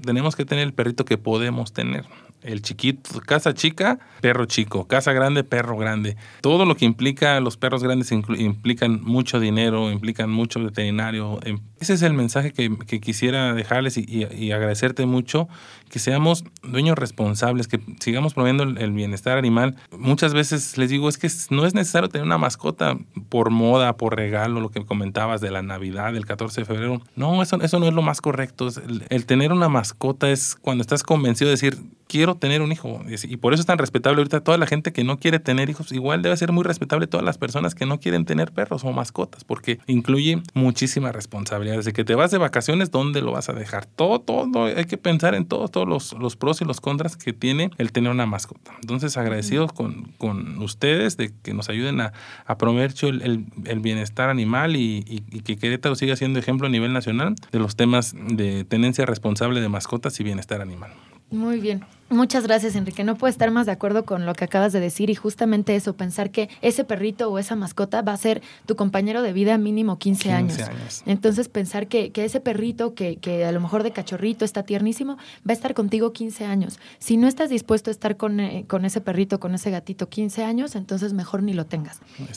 tenemos 0.03 0.35
que 0.35 0.45
tener 0.45 0.63
el 0.63 0.73
perrito 0.73 1.05
que 1.05 1.17
podemos 1.17 1.73
tener. 1.73 2.05
El 2.43 2.61
chiquito, 2.61 3.21
casa 3.21 3.53
chica, 3.53 3.99
perro 4.19 4.45
chico, 4.45 4.85
casa 4.85 5.13
grande, 5.13 5.45
perro 5.45 5.77
grande. 5.77 6.17
Todo 6.41 6.65
lo 6.65 6.75
que 6.75 6.83
implica 6.83 7.39
los 7.39 7.55
perros 7.55 7.83
grandes 7.83 8.11
implican 8.11 9.01
mucho 9.01 9.39
dinero, 9.39 9.89
implican 9.89 10.29
mucho 10.29 10.61
veterinario. 10.61 11.39
Em, 11.43 11.59
ese 11.79 11.93
es 11.93 12.01
el 12.01 12.13
mensaje 12.13 12.51
que, 12.51 12.69
quisiera 12.99 13.53
dejarles 13.53 13.97
y, 13.97 14.51
agradecerte 14.51 15.05
mucho, 15.05 15.47
que 15.89 15.99
seamos 15.99 16.43
dueños 16.63 16.97
responsables, 16.97 17.67
que 17.67 17.79
sigamos 17.99 18.33
promoviendo 18.33 18.63
el, 18.63 18.91
bienestar 18.95 19.37
animal. 19.37 19.75
Muchas 19.97 20.33
veces 20.33 20.77
les 20.77 20.89
digo, 20.89 21.09
es 21.09 21.17
que 21.17 21.29
no 21.49 21.65
es 21.65 21.73
necesario 21.73 22.09
tener 22.09 22.25
una 22.25 22.37
mascota 22.37 22.97
por 23.29 23.49
moda, 23.49 23.97
por 23.97 24.15
regalo, 24.15 24.59
lo 24.59 24.69
que 24.69 24.85
comentabas 24.85 25.41
de 25.41 25.51
la 25.51 25.61
Navidad, 25.61 26.13
del 26.13 26.25
14 26.25 26.61
de 26.61 26.65
febrero. 26.65 27.01
No, 27.15 27.41
eso, 27.41 27.61
eso 27.61 27.79
no 27.79 27.87
es 27.87 27.93
lo 27.93 28.01
más 28.01 28.21
correcto. 28.21 28.69
el 29.09 29.25
tener 29.25 29.51
una 29.51 29.69
mascota 29.69 30.29
es 30.29 30.55
cuando 30.55 30.81
estás 30.81 31.03
convencido 31.03 31.49
de 31.49 31.53
decir, 31.53 31.77
quiero 32.13 32.35
tener 32.35 32.61
un 32.61 32.71
hijo. 32.71 33.01
Y 33.23 33.37
por 33.37 33.53
eso 33.53 33.61
es 33.61 33.65
tan 33.65 33.79
respetable 33.79 34.19
ahorita 34.19 34.41
toda 34.41 34.59
la 34.59 34.67
gente 34.67 34.93
que 34.93 35.03
no 35.03 35.17
quiere 35.17 35.39
tener 35.39 35.71
hijos. 35.71 35.91
Igual 35.91 36.21
debe 36.21 36.37
ser 36.37 36.51
muy 36.51 36.63
respetable 36.63 37.07
todas 37.07 37.25
las 37.25 37.39
personas 37.39 37.73
que 37.73 37.87
no 37.87 37.99
quieren 37.99 38.25
tener 38.25 38.51
perros 38.51 38.83
o 38.83 38.91
mascotas, 38.91 39.43
porque 39.43 39.79
incluye 39.87 40.41
muchísima 40.53 41.11
responsabilidad. 41.11 41.77
Desde 41.77 41.91
que 41.91 42.03
te 42.03 42.13
vas 42.13 42.29
de 42.29 42.37
vacaciones, 42.37 42.91
¿dónde 42.91 43.21
lo 43.21 43.31
vas 43.31 43.49
a 43.49 43.53
dejar? 43.53 43.87
Todo, 43.87 44.19
todo, 44.19 44.65
hay 44.65 44.85
que 44.85 44.97
pensar 44.97 45.33
en 45.33 45.45
todo, 45.45 45.67
todos 45.69 45.87
los, 45.87 46.13
los 46.13 46.35
pros 46.35 46.61
y 46.61 46.65
los 46.65 46.81
contras 46.81 47.17
que 47.17 47.33
tiene 47.33 47.71
el 47.79 47.91
tener 47.91 48.11
una 48.11 48.27
mascota. 48.27 48.73
Entonces, 48.83 49.17
agradecidos 49.17 49.73
con, 49.73 50.13
con 50.17 50.61
ustedes 50.61 51.17
de 51.17 51.33
que 51.41 51.53
nos 51.53 51.69
ayuden 51.69 52.01
a, 52.01 52.13
a 52.45 52.57
promover 52.57 52.93
el, 53.01 53.45
el, 53.65 53.79
bienestar 53.79 54.29
animal 54.29 54.75
y, 54.75 55.03
y, 55.07 55.23
y 55.31 55.41
que 55.41 55.57
Querétaro 55.57 55.95
siga 55.95 56.15
siendo 56.15 56.39
ejemplo 56.39 56.67
a 56.67 56.69
nivel 56.69 56.93
nacional 56.93 57.35
de 57.51 57.59
los 57.59 57.75
temas 57.75 58.13
de 58.15 58.63
tenencia 58.65 59.05
responsable 59.05 59.61
de 59.61 59.69
mascotas 59.69 60.19
y 60.19 60.23
bienestar 60.23 60.61
animal. 60.61 60.91
Muy 61.31 61.59
bien. 61.59 61.83
Muchas 62.13 62.45
gracias, 62.45 62.75
Enrique. 62.75 63.03
No 63.03 63.15
puedo 63.15 63.29
estar 63.31 63.49
más 63.49 63.65
de 63.65 63.71
acuerdo 63.71 64.05
con 64.05 64.25
lo 64.25 64.33
que 64.35 64.45
acabas 64.45 64.71
de 64.71 64.79
decir 64.79 65.09
y 65.09 65.15
justamente 65.15 65.75
eso, 65.75 65.93
pensar 65.95 66.29
que 66.29 66.47
ese 66.61 66.83
perrito 66.83 67.29
o 67.31 67.39
esa 67.39 67.55
mascota 67.55 68.01
va 68.03 68.13
a 68.13 68.17
ser 68.17 68.41
tu 68.67 68.75
compañero 68.75 69.21
de 69.23 69.33
vida 69.33 69.57
mínimo 69.57 69.97
15, 69.97 70.23
15 70.29 70.31
años. 70.33 70.59
años. 70.59 71.03
Entonces, 71.07 71.49
pensar 71.49 71.87
que, 71.87 72.11
que 72.11 72.23
ese 72.23 72.39
perrito, 72.39 72.93
que, 72.93 73.17
que 73.17 73.45
a 73.45 73.51
lo 73.51 73.59
mejor 73.59 73.81
de 73.83 73.91
cachorrito 73.91 74.45
está 74.45 74.61
tiernísimo, 74.63 75.15
va 75.17 75.49
a 75.49 75.53
estar 75.53 75.73
contigo 75.73 76.13
15 76.13 76.45
años. 76.45 76.79
Si 76.99 77.17
no 77.17 77.27
estás 77.27 77.49
dispuesto 77.49 77.89
a 77.89 77.91
estar 77.93 78.15
con, 78.15 78.39
eh, 78.39 78.65
con 78.67 78.85
ese 78.85 79.01
perrito, 79.01 79.39
con 79.39 79.55
ese 79.55 79.71
gatito 79.71 80.07
15 80.07 80.43
años, 80.43 80.75
entonces 80.75 81.13
mejor 81.13 81.41
ni 81.41 81.53
lo 81.53 81.65
tengas. 81.65 81.99
Entonces, 82.19 82.29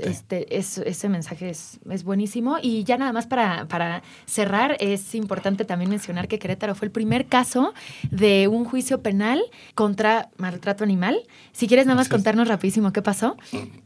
Exactamente. 0.00 0.10
este, 0.10 0.56
es- 0.58 0.78
ese 0.78 1.08
mensaje 1.08 1.48
es, 1.48 1.78
es 1.90 2.04
buenísimo. 2.04 2.58
Y 2.62 2.84
ya 2.84 2.98
nada 2.98 3.12
más 3.12 3.26
para, 3.26 3.66
para 3.68 4.02
cerrar, 4.26 4.76
es 4.80 5.14
importante 5.14 5.64
también 5.64 5.90
mencionar 5.90 6.28
que 6.28 6.38
Querétaro 6.38 6.74
fue 6.74 6.86
el 6.86 6.92
primer 6.92 7.26
caso 7.26 7.72
de 8.10 8.48
un 8.48 8.64
juicio 8.64 8.97
penal 9.00 9.40
contra 9.74 10.28
maltrato 10.36 10.84
animal. 10.84 11.18
Si 11.52 11.66
quieres 11.68 11.86
nada 11.86 11.96
más 11.96 12.08
contarnos 12.08 12.48
rapidísimo 12.48 12.92
qué 12.92 13.02
pasó. 13.02 13.36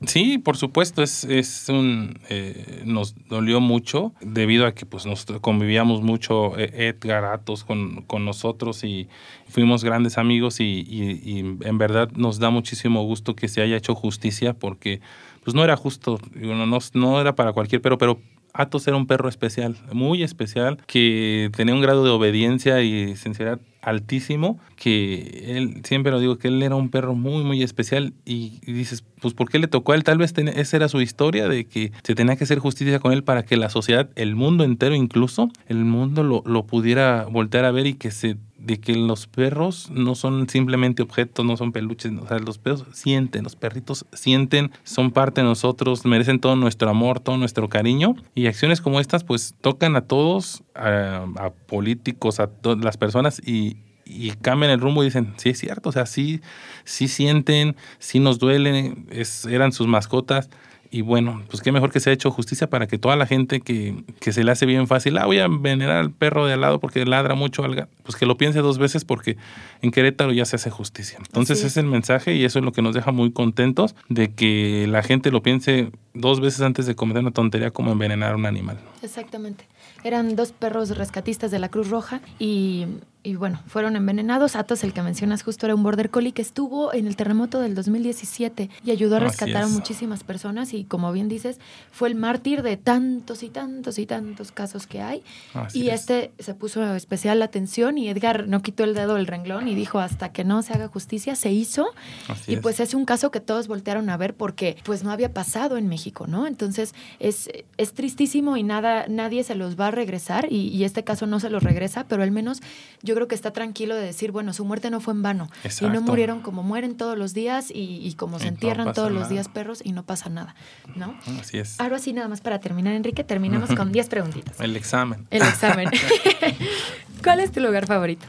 Sí, 0.06 0.38
por 0.38 0.56
supuesto, 0.56 1.02
es, 1.02 1.24
es 1.24 1.68
un 1.68 2.18
eh, 2.28 2.82
nos 2.84 3.14
dolió 3.28 3.60
mucho 3.60 4.12
debido 4.20 4.66
a 4.66 4.74
que 4.74 4.86
pues 4.86 5.06
nos 5.06 5.24
convivíamos 5.40 6.02
mucho 6.02 6.58
eh, 6.58 6.88
Edgar 7.00 7.24
Atos 7.24 7.64
con, 7.64 8.02
con 8.02 8.24
nosotros 8.24 8.84
y 8.84 9.08
fuimos 9.48 9.84
grandes 9.84 10.18
amigos 10.18 10.60
y, 10.60 10.64
y- 10.88 11.20
y 11.24 11.38
en 11.40 11.78
verdad 11.78 12.10
nos 12.14 12.38
da 12.38 12.50
muchísimo 12.50 13.02
gusto 13.04 13.34
que 13.36 13.48
se 13.48 13.62
haya 13.62 13.76
hecho 13.76 13.94
justicia 13.94 14.52
porque 14.54 15.00
pues 15.44 15.54
no 15.56 15.64
era 15.64 15.76
justo, 15.76 16.20
no, 16.34 16.66
no, 16.66 16.78
no 16.94 17.20
era 17.20 17.34
para 17.34 17.52
cualquier 17.52 17.82
perro, 17.82 17.98
pero 17.98 18.20
Atos 18.52 18.86
era 18.86 18.96
un 18.96 19.06
perro 19.06 19.28
especial, 19.28 19.76
muy 19.92 20.22
especial, 20.22 20.78
que 20.86 21.50
tenía 21.56 21.74
un 21.74 21.80
grado 21.80 22.04
de 22.04 22.10
obediencia 22.10 22.82
y 22.82 23.16
sinceridad 23.16 23.60
altísimo, 23.82 24.60
que 24.76 25.56
él, 25.56 25.82
siempre 25.84 26.12
lo 26.12 26.20
digo, 26.20 26.38
que 26.38 26.48
él 26.48 26.62
era 26.62 26.76
un 26.76 26.88
perro 26.88 27.14
muy, 27.14 27.44
muy 27.44 27.62
especial 27.62 28.14
y, 28.24 28.60
dices, 28.64 29.04
pues 29.20 29.34
¿por 29.34 29.50
qué 29.50 29.58
le 29.58 29.66
tocó 29.66 29.92
a 29.92 29.96
él? 29.96 30.04
Tal 30.04 30.18
vez 30.18 30.32
esa 30.36 30.76
era 30.76 30.88
su 30.88 31.00
historia 31.00 31.48
de 31.48 31.66
que 31.66 31.92
se 32.02 32.14
tenía 32.14 32.36
que 32.36 32.44
hacer 32.44 32.60
justicia 32.60 33.00
con 33.00 33.12
él 33.12 33.24
para 33.24 33.44
que 33.44 33.56
la 33.56 33.68
sociedad, 33.70 34.08
el 34.14 34.36
mundo 34.36 34.64
entero 34.64 34.94
incluso, 34.94 35.50
el 35.66 35.84
mundo 35.84 36.22
lo, 36.22 36.42
lo 36.46 36.64
pudiera 36.64 37.26
voltear 37.30 37.64
a 37.64 37.72
ver 37.72 37.86
y 37.86 37.94
que 37.94 38.10
se 38.10 38.36
de 38.64 38.78
que 38.78 38.94
los 38.94 39.26
perros 39.26 39.90
no 39.90 40.14
son 40.14 40.48
simplemente 40.48 41.02
objetos, 41.02 41.44
no 41.44 41.56
son 41.56 41.72
peluches, 41.72 42.12
o 42.12 42.28
sea, 42.28 42.38
los 42.38 42.58
perros 42.58 42.84
sienten, 42.92 43.42
los 43.42 43.56
perritos 43.56 44.06
sienten, 44.12 44.70
son 44.84 45.10
parte 45.10 45.40
de 45.40 45.46
nosotros, 45.46 46.04
merecen 46.04 46.38
todo 46.38 46.54
nuestro 46.54 46.88
amor, 46.88 47.18
todo 47.18 47.36
nuestro 47.36 47.68
cariño 47.68 48.14
y 48.34 48.46
acciones 48.46 48.80
como 48.80 49.00
estas 49.00 49.24
pues 49.24 49.54
tocan 49.60 49.96
a 49.96 50.02
todos, 50.02 50.62
a, 50.76 51.26
políticos, 51.66 52.38
a 52.38 52.46
todas 52.46 52.84
las 52.84 52.96
personas 52.96 53.42
y, 53.44 53.78
y 54.04 54.30
cambian 54.30 54.70
el 54.70 54.80
rumbo 54.80 55.02
y 55.02 55.06
dicen, 55.06 55.34
sí 55.38 55.50
es 55.50 55.58
cierto, 55.58 55.88
o 55.88 55.92
sea, 55.92 56.06
sí, 56.06 56.40
sí 56.84 57.08
sienten, 57.08 57.74
sí 57.98 58.20
nos 58.20 58.38
duelen, 58.38 59.06
es, 59.10 59.44
eran 59.46 59.72
sus 59.72 59.88
mascotas. 59.88 60.50
Y 60.94 61.00
bueno, 61.00 61.42
pues 61.48 61.62
qué 61.62 61.72
mejor 61.72 61.90
que 61.90 62.00
se 62.00 62.10
ha 62.10 62.12
hecho 62.12 62.30
justicia 62.30 62.68
para 62.68 62.86
que 62.86 62.98
toda 62.98 63.16
la 63.16 63.26
gente 63.26 63.62
que, 63.62 64.04
que 64.20 64.30
se 64.30 64.44
le 64.44 64.52
hace 64.52 64.66
bien 64.66 64.86
fácil, 64.86 65.16
ah, 65.16 65.24
voy 65.24 65.38
a 65.38 65.46
envenenar 65.46 65.96
al 65.96 66.10
perro 66.10 66.44
de 66.44 66.52
al 66.52 66.60
lado 66.60 66.80
porque 66.80 67.06
ladra 67.06 67.34
mucho, 67.34 67.64
al 67.64 67.74
ga-", 67.74 67.88
pues 68.02 68.14
que 68.14 68.26
lo 68.26 68.36
piense 68.36 68.58
dos 68.58 68.76
veces 68.76 69.06
porque 69.06 69.38
en 69.80 69.90
Querétaro 69.90 70.32
ya 70.32 70.44
se 70.44 70.56
hace 70.56 70.68
justicia. 70.68 71.16
Entonces 71.18 71.60
ese 71.60 71.68
es 71.68 71.76
el 71.78 71.86
mensaje 71.86 72.34
y 72.34 72.44
eso 72.44 72.58
es 72.58 72.64
lo 72.66 72.72
que 72.72 72.82
nos 72.82 72.94
deja 72.94 73.10
muy 73.10 73.32
contentos 73.32 73.94
de 74.10 74.34
que 74.34 74.86
la 74.86 75.02
gente 75.02 75.30
lo 75.30 75.42
piense 75.42 75.90
dos 76.12 76.40
veces 76.40 76.60
antes 76.60 76.84
de 76.84 76.94
cometer 76.94 77.22
una 77.22 77.30
tontería 77.30 77.70
como 77.70 77.92
envenenar 77.92 78.34
a 78.34 78.36
un 78.36 78.44
animal. 78.44 78.76
Exactamente. 79.00 79.64
Eran 80.04 80.36
dos 80.36 80.52
perros 80.52 80.94
rescatistas 80.98 81.50
de 81.50 81.58
la 81.58 81.70
Cruz 81.70 81.88
Roja 81.88 82.20
y, 82.38 82.86
y 83.24 83.36
bueno, 83.36 83.60
fueron 83.66 83.94
envenenados. 83.94 84.56
Atos, 84.56 84.82
el 84.82 84.92
que 84.92 85.02
mencionas 85.02 85.42
justo, 85.44 85.66
era 85.66 85.74
un 85.74 85.82
border 85.82 86.10
collie 86.10 86.32
que 86.32 86.42
estuvo 86.42 86.92
en 86.92 87.06
el 87.06 87.14
terremoto 87.14 87.60
del 87.60 87.74
2017 87.74 88.68
y 88.84 88.90
ayudó 88.90 89.16
a 89.16 89.20
rescatar 89.20 89.62
a 89.62 89.66
es. 89.66 89.70
muchísimas 89.70 90.24
personas 90.24 90.74
y 90.74 90.84
como 90.84 91.12
bien 91.12 91.28
dices, 91.28 91.60
fue 91.92 92.08
el 92.08 92.16
mártir 92.16 92.62
de 92.62 92.76
tantos 92.76 93.44
y 93.44 93.48
tantos 93.48 93.98
y 93.98 94.06
tantos 94.06 94.50
casos 94.50 94.88
que 94.88 95.02
hay. 95.02 95.22
Así 95.54 95.82
y 95.82 95.88
es. 95.90 96.00
este 96.00 96.32
se 96.40 96.54
puso 96.54 96.94
especial 96.96 97.42
atención 97.42 97.96
y 97.96 98.08
Edgar 98.08 98.48
no 98.48 98.60
quitó 98.60 98.82
el 98.82 98.94
dedo 98.94 99.14
del 99.14 99.26
renglón 99.28 99.68
y 99.68 99.74
dijo 99.74 100.00
hasta 100.00 100.32
que 100.32 100.42
no 100.42 100.62
se 100.62 100.72
haga 100.72 100.88
justicia, 100.88 101.36
se 101.36 101.52
hizo. 101.52 101.86
Así 102.28 102.52
Y 102.52 102.54
es. 102.56 102.60
pues 102.60 102.80
es 102.80 102.92
un 102.92 103.04
caso 103.04 103.30
que 103.30 103.40
todos 103.40 103.68
voltearon 103.68 104.10
a 104.10 104.16
ver 104.16 104.34
porque 104.34 104.76
pues 104.84 105.04
no 105.04 105.12
había 105.12 105.32
pasado 105.32 105.76
en 105.76 105.86
México, 105.88 106.26
¿no? 106.26 106.48
Entonces 106.48 106.92
es, 107.20 107.48
es 107.76 107.92
tristísimo 107.92 108.56
y 108.56 108.64
nada, 108.64 109.06
nadie 109.08 109.44
se 109.44 109.54
los 109.54 109.78
va 109.78 109.88
a 109.88 109.90
regresar 109.92 110.48
y, 110.50 110.68
y 110.68 110.82
este 110.82 111.04
caso 111.04 111.26
no 111.26 111.38
se 111.38 111.50
los 111.50 111.62
regresa, 111.62 112.04
pero 112.08 112.24
al 112.24 112.32
menos 112.32 112.62
yo 113.02 113.11
creo 113.14 113.28
que 113.28 113.34
está 113.34 113.52
tranquilo 113.52 113.94
de 113.94 114.02
decir, 114.02 114.32
bueno, 114.32 114.52
su 114.52 114.64
muerte 114.64 114.90
no 114.90 115.00
fue 115.00 115.14
en 115.14 115.22
vano 115.22 115.48
y 115.80 115.84
no 115.86 116.00
murieron 116.00 116.40
como 116.40 116.62
mueren 116.62 116.96
todos 116.96 117.16
los 117.18 117.34
días 117.34 117.70
y, 117.70 118.00
y 118.06 118.14
como 118.14 118.38
se 118.38 118.46
Y 118.46 118.48
entierran 118.48 118.92
todos 118.92 119.10
los 119.10 119.28
días 119.28 119.48
perros 119.48 119.80
y 119.84 119.92
no 119.92 120.04
pasa 120.04 120.28
nada, 120.28 120.54
¿no? 120.96 121.14
Así 121.40 121.58
es. 121.58 121.80
Ahora 121.80 121.98
sí, 121.98 122.12
nada 122.12 122.28
más 122.28 122.40
para 122.40 122.60
terminar, 122.60 122.94
Enrique, 122.94 123.24
terminamos 123.24 123.74
con 123.74 123.92
10 123.92 124.08
preguntitas. 124.08 124.60
El 124.60 124.76
examen. 124.76 125.26
El 125.30 125.42
examen. 125.42 125.88
¿Cuál 127.24 127.40
es 127.40 127.52
tu 127.52 127.60
lugar 127.60 127.86
favorito? 127.86 128.26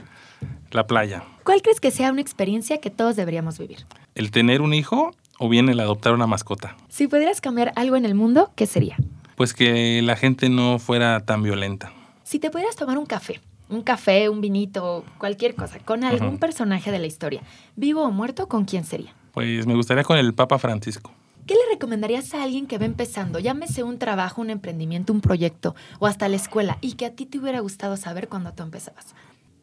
La 0.72 0.88
playa. 0.88 1.24
¿Cuál 1.44 1.62
crees 1.62 1.80
que 1.80 1.92
sea 1.92 2.12
una 2.12 2.22
experiencia 2.22 2.80
que 2.80 2.90
todos 2.90 3.16
deberíamos 3.16 3.60
vivir? 3.60 3.86
El 4.16 4.32
tener 4.32 4.62
un 4.62 4.74
hijo 4.74 5.12
o 5.40 5.50
bien 5.50 5.70
el 5.70 5.80
adoptar 5.80 6.14
una 6.14 6.28
mascota. 6.28 6.76
Si 6.90 7.08
pudieras 7.08 7.42
cambiar 7.42 7.74
algo 7.76 7.96
en 7.96 8.06
el 8.06 8.16
mundo, 8.16 8.52
¿qué 8.56 8.66
sería? 8.66 8.96
Pues 9.36 9.54
que 9.54 10.02
la 10.04 10.16
gente 10.16 10.50
no 10.50 10.80
fuera 10.80 11.20
tan 11.26 11.44
violenta. 11.44 11.92
Si 12.24 12.40
te 12.40 12.50
pudieras 12.50 12.76
tomar 12.76 12.98
un 12.98 13.06
café, 13.06 13.42
un 13.76 13.84
café, 13.84 14.30
un 14.30 14.42
vinito, 14.42 15.04
cualquier 15.18 15.56
cosa, 15.56 15.80
con 15.80 16.04
algún 16.04 16.38
personaje 16.38 16.92
de 16.92 17.00
la 17.00 17.08
historia, 17.08 17.42
vivo 17.76 18.04
o 18.04 18.12
muerto, 18.12 18.48
¿con 18.48 18.66
quién 18.66 18.84
sería? 18.84 19.14
Pues 19.34 19.66
me 19.66 19.76
gustaría 19.76 20.04
con 20.04 20.18
el 20.18 20.34
Papa 20.34 20.60
Francisco. 20.60 21.12
¿Qué 21.46 21.56
le 21.56 21.74
recomendarías 21.74 22.34
a 22.34 22.44
alguien 22.44 22.68
que 22.68 22.78
va 22.78 22.86
empezando, 22.86 23.40
llámese 23.40 23.84
un 23.84 24.00
trabajo, 24.00 24.42
un 24.42 24.50
emprendimiento, 24.50 25.12
un 25.12 25.20
proyecto 25.20 25.76
o 26.00 26.08
hasta 26.08 26.30
la 26.30 26.38
escuela 26.38 26.78
y 26.80 26.94
que 26.94 27.06
a 27.06 27.16
ti 27.16 27.26
te 27.26 27.38
hubiera 27.38 27.60
gustado 27.60 27.98
saber 27.98 28.30
cuando 28.30 28.54
tú 28.54 28.64
empezabas? 28.64 29.14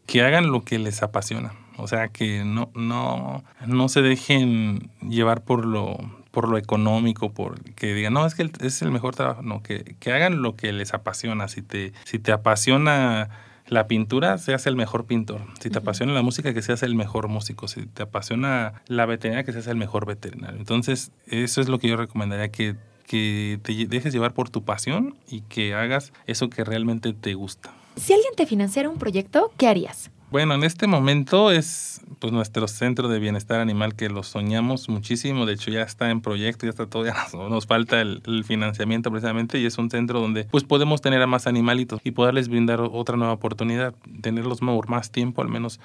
Que 0.05 0.23
hagan 0.23 0.51
lo 0.53 0.62
que 0.62 0.79
les 0.79 1.03
apasiona. 1.03 1.55
O 1.79 1.88
sea, 1.88 2.09
que 2.09 2.44
no, 2.44 2.70
no, 2.75 3.42
no 3.66 3.88
se 3.88 4.03
dejen 4.03 4.90
llevar 5.01 5.42
por 5.42 5.64
lo, 5.64 5.96
por 6.31 6.49
lo 6.49 6.59
económico, 6.59 7.33
por 7.33 7.62
que 7.75 7.94
digan, 7.94 8.12
no, 8.12 8.27
es 8.27 8.35
que 8.35 8.51
es 8.61 8.83
el 8.83 8.90
mejor 8.90 9.14
trabajo. 9.14 9.40
No, 9.42 9.62
que, 9.62 9.96
que 9.99 10.12
hagan 10.12 10.42
lo 10.42 10.57
que 10.57 10.73
les 10.73 10.92
apasiona. 10.92 11.49
Si 11.49 11.62
te, 11.62 11.94
si 12.05 12.18
te 12.18 12.33
apasiona 12.33 13.31
la 13.70 13.87
pintura, 13.87 14.37
seas 14.37 14.66
el 14.66 14.76
mejor 14.76 15.06
pintor. 15.06 15.40
Si 15.61 15.70
te 15.70 15.78
apasiona 15.78 16.12
la 16.12 16.22
música, 16.22 16.52
que 16.52 16.61
seas 16.61 16.83
el 16.83 16.94
mejor 16.94 17.28
músico. 17.28 17.68
Si 17.68 17.87
te 17.87 18.02
apasiona 18.02 18.83
la 18.87 19.06
veterinaria, 19.06 19.44
que 19.44 19.52
seas 19.52 19.68
el 19.68 19.76
mejor 19.76 20.06
veterinario. 20.06 20.59
Entonces, 20.59 21.12
eso 21.26 21.61
es 21.61 21.68
lo 21.68 21.78
que 21.78 21.88
yo 21.88 21.96
recomendaría, 21.96 22.50
que, 22.50 22.74
que 23.06 23.61
te 23.62 23.87
dejes 23.87 24.12
llevar 24.12 24.35
por 24.35 24.50
tu 24.50 24.64
pasión 24.64 25.16
y 25.28 25.42
que 25.42 25.74
hagas 25.74 26.12
eso 26.26 26.50
que 26.50 26.64
realmente 26.64 27.12
te 27.12 27.35
gusta. 27.35 27.70
Si 27.96 28.12
alguien 28.12 28.35
te 28.37 28.44
financiara 28.44 28.88
un 28.88 28.98
proyecto, 28.98 29.52
¿qué 29.56 29.68
harías? 29.68 30.11
Bueno, 30.31 30.55
en 30.55 30.62
este 30.62 30.87
momento 30.87 31.51
es 31.51 32.03
pues 32.21 32.33
nuestro 32.33 32.69
centro 32.69 33.09
de 33.09 33.19
bienestar 33.19 33.59
animal 33.59 33.97
que 33.97 34.09
lo 34.09 34.23
soñamos 34.23 34.88
muchísimo. 34.88 35.45
De 35.45 35.55
hecho, 35.55 35.73
ya 35.73 35.83
está 35.83 36.11
en 36.11 36.21
proyecto, 36.21 36.66
ya 36.66 36.71
está 36.71 36.87
todo, 36.87 37.05
ya 37.05 37.16
nos, 37.33 37.66
falta 37.66 38.01
el, 38.01 38.45
financiamiento 38.45 39.11
precisamente 39.11 39.59
y 39.59 39.66
es 39.66 39.77
un 39.79 39.90
centro 39.90 40.21
donde 40.21 40.45
pues 40.45 40.62
podemos 40.62 41.01
tener 41.01 41.21
a 41.21 41.27
más 41.27 41.49
animalitos 41.49 42.01
y 42.05 42.12
poderles 42.12 42.49
brindar 42.49 42.81
otra 42.81 43.16
nueva 43.16 43.33
oportunidad, 43.33 43.93
tenerlos 44.21 44.62
más 44.62 45.11
tiempo, 45.11 45.43
al 45.43 45.49
menos 45.49 45.81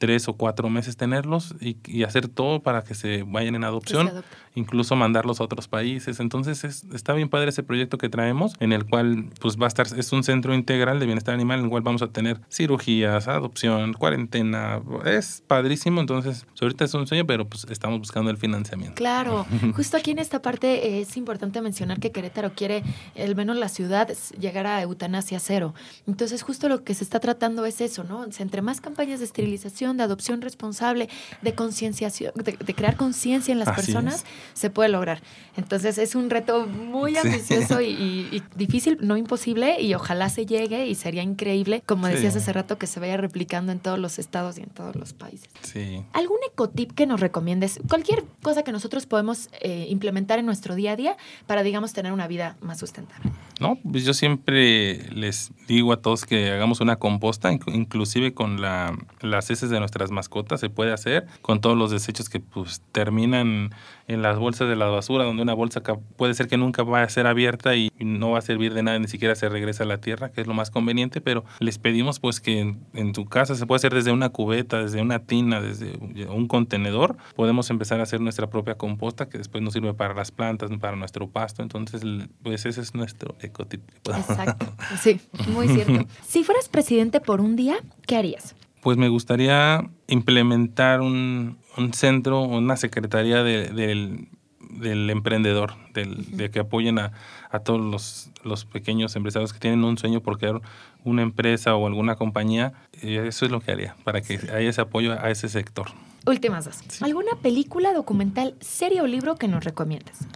tres 0.00 0.28
o 0.28 0.32
cuatro 0.32 0.70
meses 0.70 0.96
tenerlos 0.96 1.54
y, 1.60 1.76
y 1.86 2.04
hacer 2.04 2.26
todo 2.26 2.62
para 2.62 2.82
que 2.82 2.94
se 2.94 3.22
vayan 3.22 3.54
en 3.54 3.64
adopción, 3.64 4.10
incluso 4.54 4.96
mandarlos 4.96 5.40
a 5.40 5.44
otros 5.44 5.68
países. 5.68 6.20
Entonces 6.20 6.64
es- 6.64 6.84
está 6.94 7.12
bien 7.12 7.28
padre 7.28 7.50
ese 7.50 7.62
proyecto 7.62 7.98
que 7.98 8.08
traemos, 8.08 8.54
en 8.60 8.72
el 8.72 8.86
cual 8.86 9.26
pues 9.40 9.58
va 9.58 9.66
a 9.66 9.68
estar, 9.68 9.86
es 9.94 10.10
un 10.12 10.24
centro 10.24 10.54
integral 10.54 10.98
de 11.00 11.04
bienestar 11.06 11.34
animal, 11.34 11.58
en 11.58 11.64
el 11.66 11.70
cual 11.70 11.82
vamos 11.82 12.00
a 12.00 12.06
tener 12.08 12.40
cirugías, 12.50 13.28
adopción, 13.28 13.92
cuarentena, 13.92 14.80
es 15.04 15.42
padrísimo, 15.46 16.00
entonces 16.00 16.46
pues, 16.48 16.62
ahorita 16.62 16.84
es 16.86 16.94
un 16.94 17.06
sueño, 17.06 17.26
pero 17.26 17.46
pues 17.46 17.66
estamos 17.70 17.98
buscando 17.98 18.30
el 18.30 18.38
financiamiento. 18.38 18.94
Claro, 18.94 19.44
justo 19.76 19.98
aquí 19.98 20.12
en 20.12 20.18
esta 20.18 20.40
parte 20.40 21.00
es 21.02 21.16
importante 21.18 21.60
mencionar 21.60 22.00
que 22.00 22.10
Querétaro 22.10 22.52
quiere, 22.54 22.82
al 23.22 23.36
menos 23.36 23.56
la 23.58 23.68
ciudad, 23.68 24.08
llegar 24.38 24.66
a 24.66 24.80
eutanasia 24.80 25.38
cero. 25.40 25.74
Entonces, 26.06 26.42
justo 26.42 26.68
lo 26.70 26.84
que 26.84 26.94
se 26.94 27.04
está 27.04 27.20
tratando 27.20 27.66
es 27.66 27.82
eso, 27.82 28.02
¿no? 28.04 28.24
Entre 28.38 28.62
más 28.62 28.80
campañas 28.80 29.18
de 29.18 29.26
esterilización, 29.26 29.89
de 29.96 30.02
adopción 30.04 30.40
responsable, 30.40 31.08
de 31.42 31.54
concienciación, 31.54 32.32
de, 32.34 32.52
de 32.56 32.74
crear 32.74 32.96
conciencia 32.96 33.52
en 33.52 33.58
las 33.58 33.68
Así 33.68 33.80
personas, 33.82 34.14
es. 34.16 34.24
se 34.54 34.70
puede 34.70 34.88
lograr. 34.88 35.22
Entonces, 35.56 35.98
es 35.98 36.14
un 36.14 36.30
reto 36.30 36.66
muy 36.66 37.16
ambicioso 37.16 37.80
y, 37.80 37.86
y- 37.88 38.28
y 38.36 38.42
difícil, 38.56 38.98
no 39.00 39.16
imposible, 39.16 39.80
y 39.80 39.94
ojalá 39.94 40.28
se 40.28 40.46
llegue 40.46 40.86
y 40.86 40.94
sería 40.94 41.22
increíble, 41.22 41.82
como 41.86 42.06
Sí. 42.06 42.14
decías 42.14 42.36
hace 42.36 42.52
rato, 42.52 42.78
que 42.78 42.86
se 42.86 43.00
vaya 43.00 43.16
replicando 43.16 43.72
en 43.72 43.78
todos 43.80 43.98
los 43.98 44.18
estados 44.18 44.58
y 44.58 44.62
en 44.62 44.70
todos 44.70 44.96
los 44.96 45.12
países. 45.12 45.48
Sí. 45.62 46.02
¿Algún 46.12 46.38
ecotip 46.50 46.92
que 46.92 47.06
nos 47.06 47.20
recomiendes? 47.20 47.80
Cualquier 47.88 48.24
cosa 48.42 48.62
que 48.62 48.72
nosotros 48.72 49.06
podemos 49.06 49.48
eh, 49.60 49.86
implementar 49.90 50.38
en 50.38 50.46
nuestro 50.46 50.74
día 50.74 50.92
a 50.92 50.96
día 50.96 51.16
para, 51.46 51.62
digamos, 51.62 51.92
tener 51.92 52.12
una 52.12 52.26
vida 52.26 52.56
más 52.60 52.78
sustentable. 52.78 53.30
No, 53.58 53.78
pues 53.90 54.04
yo 54.04 54.14
siempre 54.14 55.08
les 55.12 55.50
digo 55.68 55.92
a 55.92 56.00
todos 56.00 56.24
que 56.24 56.50
hagamos 56.50 56.80
una 56.80 56.96
composta, 56.96 57.50
inc- 57.52 57.74
inclusive 57.74 58.32
con 58.32 58.60
la, 58.60 58.96
las 59.20 59.50
heces 59.50 59.68
de 59.70 59.79
nuestras 59.80 60.10
mascotas, 60.10 60.60
se 60.60 60.70
puede 60.70 60.92
hacer 60.92 61.26
con 61.42 61.60
todos 61.60 61.76
los 61.76 61.90
desechos 61.90 62.28
que 62.28 62.38
pues 62.40 62.82
terminan 62.92 63.70
en 64.06 64.22
las 64.22 64.38
bolsas 64.38 64.68
de 64.68 64.76
la 64.76 64.86
basura, 64.86 65.24
donde 65.24 65.42
una 65.42 65.54
bolsa 65.54 65.82
puede 66.16 66.34
ser 66.34 66.48
que 66.48 66.56
nunca 66.56 66.82
va 66.82 67.02
a 67.02 67.08
ser 67.08 67.26
abierta 67.26 67.76
y 67.76 67.90
no 67.98 68.30
va 68.30 68.38
a 68.38 68.42
servir 68.42 68.74
de 68.74 68.82
nada, 68.82 68.98
ni 68.98 69.08
siquiera 69.08 69.34
se 69.34 69.48
regresa 69.48 69.84
a 69.84 69.86
la 69.86 69.98
tierra, 69.98 70.30
que 70.30 70.40
es 70.40 70.46
lo 70.46 70.54
más 70.54 70.70
conveniente, 70.70 71.20
pero 71.20 71.44
les 71.60 71.78
pedimos 71.78 72.20
pues 72.20 72.40
que 72.40 72.60
en, 72.60 72.80
en 72.94 73.12
tu 73.12 73.26
casa 73.26 73.54
se 73.54 73.66
puede 73.66 73.76
hacer 73.76 73.94
desde 73.94 74.12
una 74.12 74.30
cubeta, 74.30 74.82
desde 74.82 75.00
una 75.00 75.20
tina, 75.20 75.60
desde 75.60 75.96
un 76.28 76.48
contenedor, 76.48 77.16
podemos 77.36 77.70
empezar 77.70 78.00
a 78.00 78.02
hacer 78.02 78.20
nuestra 78.20 78.48
propia 78.48 78.74
composta 78.76 79.28
que 79.28 79.38
después 79.38 79.62
nos 79.62 79.72
sirve 79.72 79.94
para 79.94 80.14
las 80.14 80.30
plantas, 80.30 80.70
para 80.80 80.96
nuestro 80.96 81.28
pasto, 81.28 81.62
entonces 81.62 82.02
pues 82.42 82.66
ese 82.66 82.80
es 82.80 82.94
nuestro 82.94 83.36
ecotip. 83.40 83.82
Exacto, 84.08 84.66
sí, 85.00 85.20
muy 85.48 85.68
cierto. 85.68 86.06
si 86.26 86.44
fueras 86.44 86.68
presidente 86.68 87.20
por 87.20 87.40
un 87.40 87.56
día, 87.56 87.76
¿qué 88.06 88.16
harías? 88.16 88.54
Pues 88.80 88.96
me 88.96 89.08
gustaría 89.08 89.90
implementar 90.06 91.00
un, 91.00 91.58
un 91.76 91.92
centro, 91.92 92.42
una 92.42 92.76
secretaría 92.76 93.42
del, 93.42 94.28
del, 94.70 95.10
emprendedor, 95.10 95.74
del, 95.92 96.36
de 96.36 96.50
que 96.50 96.60
apoyen 96.60 96.98
a, 96.98 97.12
a 97.50 97.60
todos 97.60 97.80
los, 97.80 98.30
los, 98.42 98.64
pequeños 98.64 99.16
empresarios 99.16 99.52
que 99.52 99.58
tienen 99.58 99.84
un 99.84 99.98
sueño 99.98 100.20
por 100.20 100.38
crear 100.38 100.60
una 101.04 101.22
empresa 101.22 101.74
o 101.74 101.86
alguna 101.86 102.16
compañía. 102.16 102.72
Y 103.02 103.16
eso 103.16 103.44
es 103.44 103.50
lo 103.50 103.60
que 103.60 103.72
haría, 103.72 103.96
para 104.04 104.22
que 104.22 104.34
haya 104.52 104.70
ese 104.70 104.80
apoyo 104.80 105.12
a 105.12 105.30
ese 105.30 105.48
sector. 105.48 105.88
Últimas 106.26 106.64
dos. 106.64 107.02
¿Alguna 107.02 107.32
película, 107.42 107.92
documental, 107.92 108.54
serie 108.60 109.00
o 109.00 109.06
libro 109.06 109.36
que 109.36 109.48
nos 109.48 109.64
recomiendas? 109.64 110.26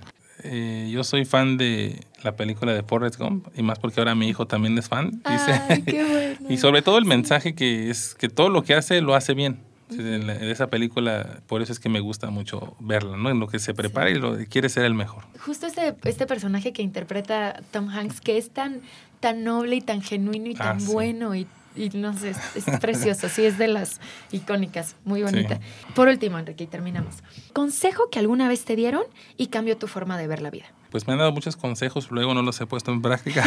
Eh, 0.44 0.90
yo 0.92 1.04
soy 1.04 1.24
fan 1.24 1.56
de 1.56 2.00
la 2.22 2.36
película 2.36 2.74
de 2.74 2.82
Forrest 2.82 3.18
Gump 3.18 3.48
y 3.56 3.62
más 3.62 3.78
porque 3.78 4.00
ahora 4.00 4.14
mi 4.14 4.28
hijo 4.28 4.46
también 4.46 4.76
es 4.76 4.88
fan. 4.88 5.22
Ay, 5.24 5.82
qué 5.82 6.04
bueno. 6.38 6.50
y 6.52 6.58
sobre 6.58 6.82
todo 6.82 6.98
el 6.98 7.06
mensaje 7.06 7.54
que 7.54 7.90
es 7.90 8.14
que 8.14 8.28
todo 8.28 8.50
lo 8.50 8.62
que 8.62 8.74
hace 8.74 9.00
lo 9.00 9.14
hace 9.14 9.34
bien. 9.34 9.58
En, 9.90 10.28
esa 10.30 10.68
película, 10.68 11.40
por 11.46 11.62
eso 11.62 11.72
es 11.72 11.78
que 11.78 11.88
me 11.88 12.00
gusta 12.00 12.30
mucho 12.30 12.74
verla, 12.80 13.16
¿no? 13.16 13.30
En 13.30 13.38
lo 13.38 13.46
que 13.46 13.58
se 13.58 13.74
prepara 13.74 14.10
y 14.10 14.14
lo 14.14 14.36
quiere 14.48 14.68
ser 14.68 14.84
el 14.84 14.94
mejor. 14.94 15.24
Justo 15.38 15.66
este, 15.66 15.94
este 16.04 16.26
personaje 16.26 16.72
que 16.72 16.82
interpreta 16.82 17.62
Tom 17.70 17.88
Hanks, 17.90 18.20
que 18.20 18.38
es 18.38 18.50
tan, 18.50 18.80
tan 19.20 19.44
noble 19.44 19.76
y 19.76 19.80
tan 19.82 20.02
genuino 20.02 20.48
y 20.48 20.54
tan 20.54 20.78
ah, 20.78 20.84
bueno 20.86 21.34
y 21.34 21.46
y 21.74 21.90
no 21.90 22.16
sé, 22.16 22.34
es, 22.54 22.64
precioso, 22.80 23.28
sí, 23.28 23.44
es 23.44 23.58
de 23.58 23.68
las 23.68 24.00
icónicas, 24.30 24.96
muy 25.04 25.22
bonita. 25.22 25.60
Por 25.94 26.08
último, 26.08 26.38
Enrique, 26.38 26.64
y 26.64 26.66
terminamos. 26.66 27.16
Consejo 27.52 28.10
que 28.10 28.18
alguna 28.18 28.48
vez 28.48 28.64
te 28.64 28.76
dieron 28.76 29.04
y 29.36 29.48
cambió 29.48 29.76
tu 29.76 29.86
forma 29.86 30.18
de 30.18 30.26
ver 30.26 30.42
la 30.42 30.50
vida. 30.50 30.66
Pues 30.90 31.06
me 31.06 31.12
han 31.14 31.18
dado 31.18 31.32
muchos 31.32 31.56
consejos, 31.56 32.10
luego 32.10 32.34
no 32.34 32.42
los 32.42 32.60
he 32.60 32.66
puesto 32.66 32.92
en 32.92 33.02
práctica, 33.02 33.44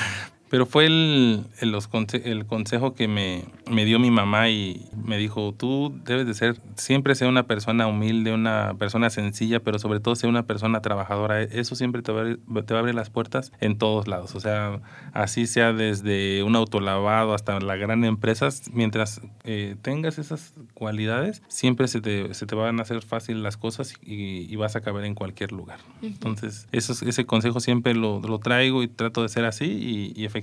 Pero 0.48 0.64
fue 0.64 0.86
el, 0.86 1.44
el, 1.60 1.72
los 1.72 1.88
el 2.12 2.46
consejo 2.46 2.94
que 2.94 3.08
me, 3.08 3.44
me, 3.68 3.84
dio 3.84 3.98
mi 3.98 4.12
mamá 4.12 4.48
y 4.48 4.86
me 4.94 5.18
dijo, 5.18 5.52
tú 5.52 5.92
debes 6.04 6.26
de 6.26 6.34
ser, 6.34 6.60
siempre 6.76 7.16
ser 7.16 7.26
una 7.26 7.48
persona 7.48 7.88
humilde, 7.88 8.32
una 8.32 8.74
persona 8.78 9.10
sencilla, 9.10 9.60
pero 9.60 9.80
sobre 9.80 9.98
todo 9.98 10.14
ser 10.14 10.30
una 10.30 10.44
persona 10.46 10.82
trabajadora. 10.82 11.42
Eso 11.42 11.74
siempre 11.74 12.02
te 12.02 12.12
va, 12.12 12.18
a 12.18 12.22
abrir, 12.22 12.40
te 12.64 12.74
va 12.74 12.78
a 12.78 12.80
abrir 12.80 12.94
las 12.94 13.10
puertas 13.10 13.52
en 13.60 13.76
todos 13.76 14.06
lados. 14.06 14.36
O 14.36 14.40
sea, 14.40 14.80
así 15.12 15.46
sea 15.46 15.72
desde 15.72 16.44
un 16.44 16.54
autolavado 16.54 17.34
hasta 17.34 17.58
la 17.58 17.74
gran 17.74 18.04
empresa, 18.04 18.48
mientras 18.72 19.20
eh, 19.42 19.74
tengas 19.82 20.18
esas 20.18 20.54
cualidades, 20.74 21.42
siempre 21.48 21.88
se 21.88 22.00
te, 22.00 22.34
se 22.34 22.46
te, 22.46 22.54
van 22.54 22.78
a 22.78 22.82
hacer 22.82 23.02
fácil 23.02 23.42
las 23.42 23.56
cosas 23.56 23.94
y, 24.00 24.54
vas 24.56 24.74
a 24.74 24.80
caber 24.80 25.04
en 25.04 25.14
cualquier 25.14 25.52
lugar. 25.52 25.80
Entonces, 26.00 26.66
eso, 26.72 26.94
ese 27.06 27.26
consejo 27.26 27.60
siempre 27.60 27.94
lo, 27.94 28.20
lo, 28.20 28.38
traigo 28.38 28.82
y 28.82 28.88
trato 28.88 29.22
de 29.22 29.28
ser 29.28 29.44
así 29.44 29.66
y, 29.66 30.18
y 30.18 30.24
efectivamente 30.24 30.35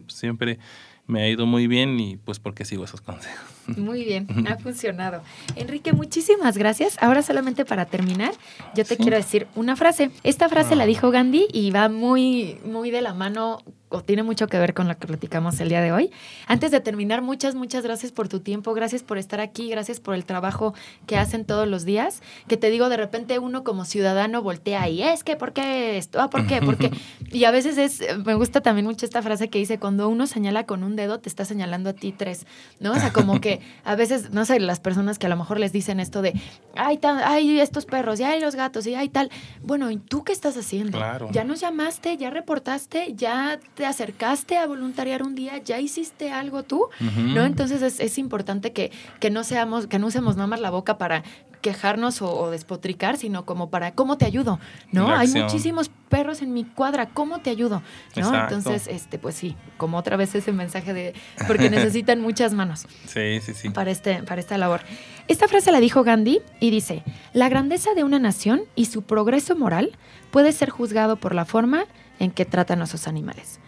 pues, 0.00 0.14
siempre 0.14 0.58
me 1.06 1.22
ha 1.22 1.28
ido 1.28 1.46
muy 1.46 1.66
bien 1.66 1.98
y 1.98 2.16
pues 2.16 2.38
porque 2.38 2.64
sigo 2.64 2.84
esos 2.84 3.00
consejos. 3.00 3.57
Muy 3.76 4.04
bien, 4.04 4.26
ha 4.48 4.56
funcionado. 4.56 5.22
Enrique, 5.56 5.92
muchísimas 5.92 6.56
gracias. 6.56 6.96
Ahora 7.00 7.22
solamente 7.22 7.64
para 7.64 7.84
terminar, 7.86 8.32
yo 8.74 8.84
te 8.84 8.96
quiero 8.96 9.16
decir 9.16 9.46
una 9.54 9.76
frase. 9.76 10.10
Esta 10.22 10.48
frase 10.48 10.76
la 10.76 10.84
ah. 10.84 10.86
dijo 10.86 11.10
Gandhi 11.10 11.46
y 11.52 11.70
va 11.70 11.88
muy, 11.88 12.58
muy 12.64 12.90
de 12.90 13.02
la 13.02 13.14
mano 13.14 13.60
o 13.90 14.02
tiene 14.02 14.22
mucho 14.22 14.46
que 14.48 14.58
ver 14.58 14.74
con 14.74 14.88
lo 14.88 14.98
que 14.98 15.06
platicamos 15.06 15.60
el 15.60 15.68
día 15.68 15.80
de 15.80 15.92
hoy. 15.92 16.10
Antes 16.46 16.70
de 16.70 16.80
terminar, 16.80 17.22
muchas, 17.22 17.54
muchas 17.54 17.84
gracias 17.84 18.12
por 18.12 18.28
tu 18.28 18.40
tiempo, 18.40 18.74
gracias 18.74 19.02
por 19.02 19.18
estar 19.18 19.40
aquí, 19.40 19.70
gracias 19.70 20.00
por 20.00 20.14
el 20.14 20.24
trabajo 20.24 20.74
que 21.06 21.16
hacen 21.16 21.44
todos 21.44 21.66
los 21.66 21.84
días. 21.84 22.22
Que 22.48 22.56
te 22.56 22.70
digo, 22.70 22.88
de 22.88 22.96
repente 22.96 23.38
uno 23.38 23.64
como 23.64 23.84
ciudadano 23.84 24.42
voltea 24.42 24.88
y 24.88 25.02
es 25.02 25.24
que, 25.24 25.36
¿por 25.36 25.52
qué 25.52 25.96
esto? 25.96 26.20
Ah, 26.20 26.28
¿por 26.28 26.46
qué? 26.46 26.60
¿Por 26.60 26.76
qué? 26.76 26.90
Y 27.30 27.44
a 27.44 27.50
veces 27.50 27.76
es, 27.76 28.02
me 28.24 28.34
gusta 28.34 28.62
también 28.62 28.86
mucho 28.86 29.04
esta 29.04 29.20
frase 29.20 29.48
que 29.48 29.58
dice, 29.58 29.78
cuando 29.78 30.08
uno 30.08 30.26
señala 30.26 30.64
con 30.64 30.82
un 30.82 30.96
dedo, 30.96 31.20
te 31.20 31.28
está 31.28 31.44
señalando 31.44 31.90
a 31.90 31.92
ti 31.92 32.12
tres, 32.12 32.46
¿no? 32.80 32.92
O 32.92 32.94
sea, 32.94 33.12
como 33.12 33.38
que 33.40 33.57
a 33.84 33.94
veces, 33.94 34.30
no 34.30 34.44
sé, 34.44 34.60
las 34.60 34.80
personas 34.80 35.18
que 35.18 35.26
a 35.26 35.28
lo 35.28 35.36
mejor 35.36 35.58
les 35.60 35.72
dicen 35.72 36.00
esto 36.00 36.22
de, 36.22 36.34
ay, 36.76 36.98
hay 37.24 37.60
estos 37.60 37.86
perros, 37.86 38.18
ya 38.18 38.30
hay 38.30 38.40
los 38.40 38.54
gatos, 38.54 38.86
y 38.86 38.94
hay 38.94 39.08
tal. 39.08 39.30
Bueno, 39.62 39.90
¿y 39.90 39.96
tú 39.96 40.24
qué 40.24 40.32
estás 40.32 40.56
haciendo? 40.56 40.98
Claro. 40.98 41.28
Ya 41.32 41.44
nos 41.44 41.60
llamaste, 41.60 42.16
ya 42.16 42.30
reportaste, 42.30 43.14
ya 43.14 43.58
te 43.74 43.86
acercaste 43.86 44.56
a 44.56 44.66
voluntariar 44.66 45.22
un 45.22 45.34
día, 45.34 45.58
ya 45.58 45.80
hiciste 45.80 46.30
algo 46.30 46.62
tú, 46.62 46.86
¿no? 47.00 47.44
Entonces 47.44 47.82
es, 47.82 48.00
es 48.00 48.18
importante 48.18 48.72
que, 48.72 48.90
que 49.20 49.30
no 49.30 49.44
seamos, 49.44 49.86
que 49.86 49.98
no 49.98 50.06
usemos 50.06 50.36
nada 50.36 50.46
más 50.46 50.60
la 50.60 50.70
boca 50.70 50.98
para 50.98 51.24
quejarnos 51.60 52.22
o, 52.22 52.50
despotricar, 52.50 53.16
sino 53.16 53.44
como 53.44 53.70
para 53.70 53.92
cómo 53.92 54.18
te 54.18 54.24
ayudo, 54.24 54.58
¿no? 54.92 55.14
Hay 55.14 55.28
muchísimos 55.28 55.90
perros 56.08 56.42
en 56.42 56.52
mi 56.52 56.64
cuadra, 56.64 57.08
¿cómo 57.10 57.40
te 57.40 57.50
ayudo? 57.50 57.82
¿No? 58.16 58.34
Entonces, 58.34 58.86
este, 58.88 59.18
pues 59.18 59.34
sí, 59.34 59.56
como 59.76 59.98
otra 59.98 60.16
vez 60.16 60.34
ese 60.34 60.52
mensaje 60.52 60.92
de 60.92 61.14
porque 61.46 61.70
necesitan 61.70 62.20
muchas 62.20 62.54
manos. 62.54 62.86
Sí, 63.06 63.40
sí, 63.40 63.54
sí. 63.54 63.70
Para 63.70 63.90
este, 63.90 64.22
para 64.22 64.40
esta 64.40 64.58
labor. 64.58 64.80
Esta 65.28 65.48
frase 65.48 65.72
la 65.72 65.80
dijo 65.80 66.04
Gandhi 66.04 66.40
y 66.60 66.70
dice: 66.70 67.02
La 67.32 67.48
grandeza 67.48 67.94
de 67.94 68.04
una 68.04 68.18
nación 68.18 68.62
y 68.74 68.86
su 68.86 69.02
progreso 69.02 69.56
moral 69.56 69.96
puede 70.30 70.52
ser 70.52 70.70
juzgado 70.70 71.16
por 71.16 71.34
la 71.34 71.44
forma 71.44 71.84
en 72.18 72.30
que 72.30 72.44
tratan 72.44 72.82
a 72.82 72.86
sus 72.86 73.06
animales. 73.06 73.60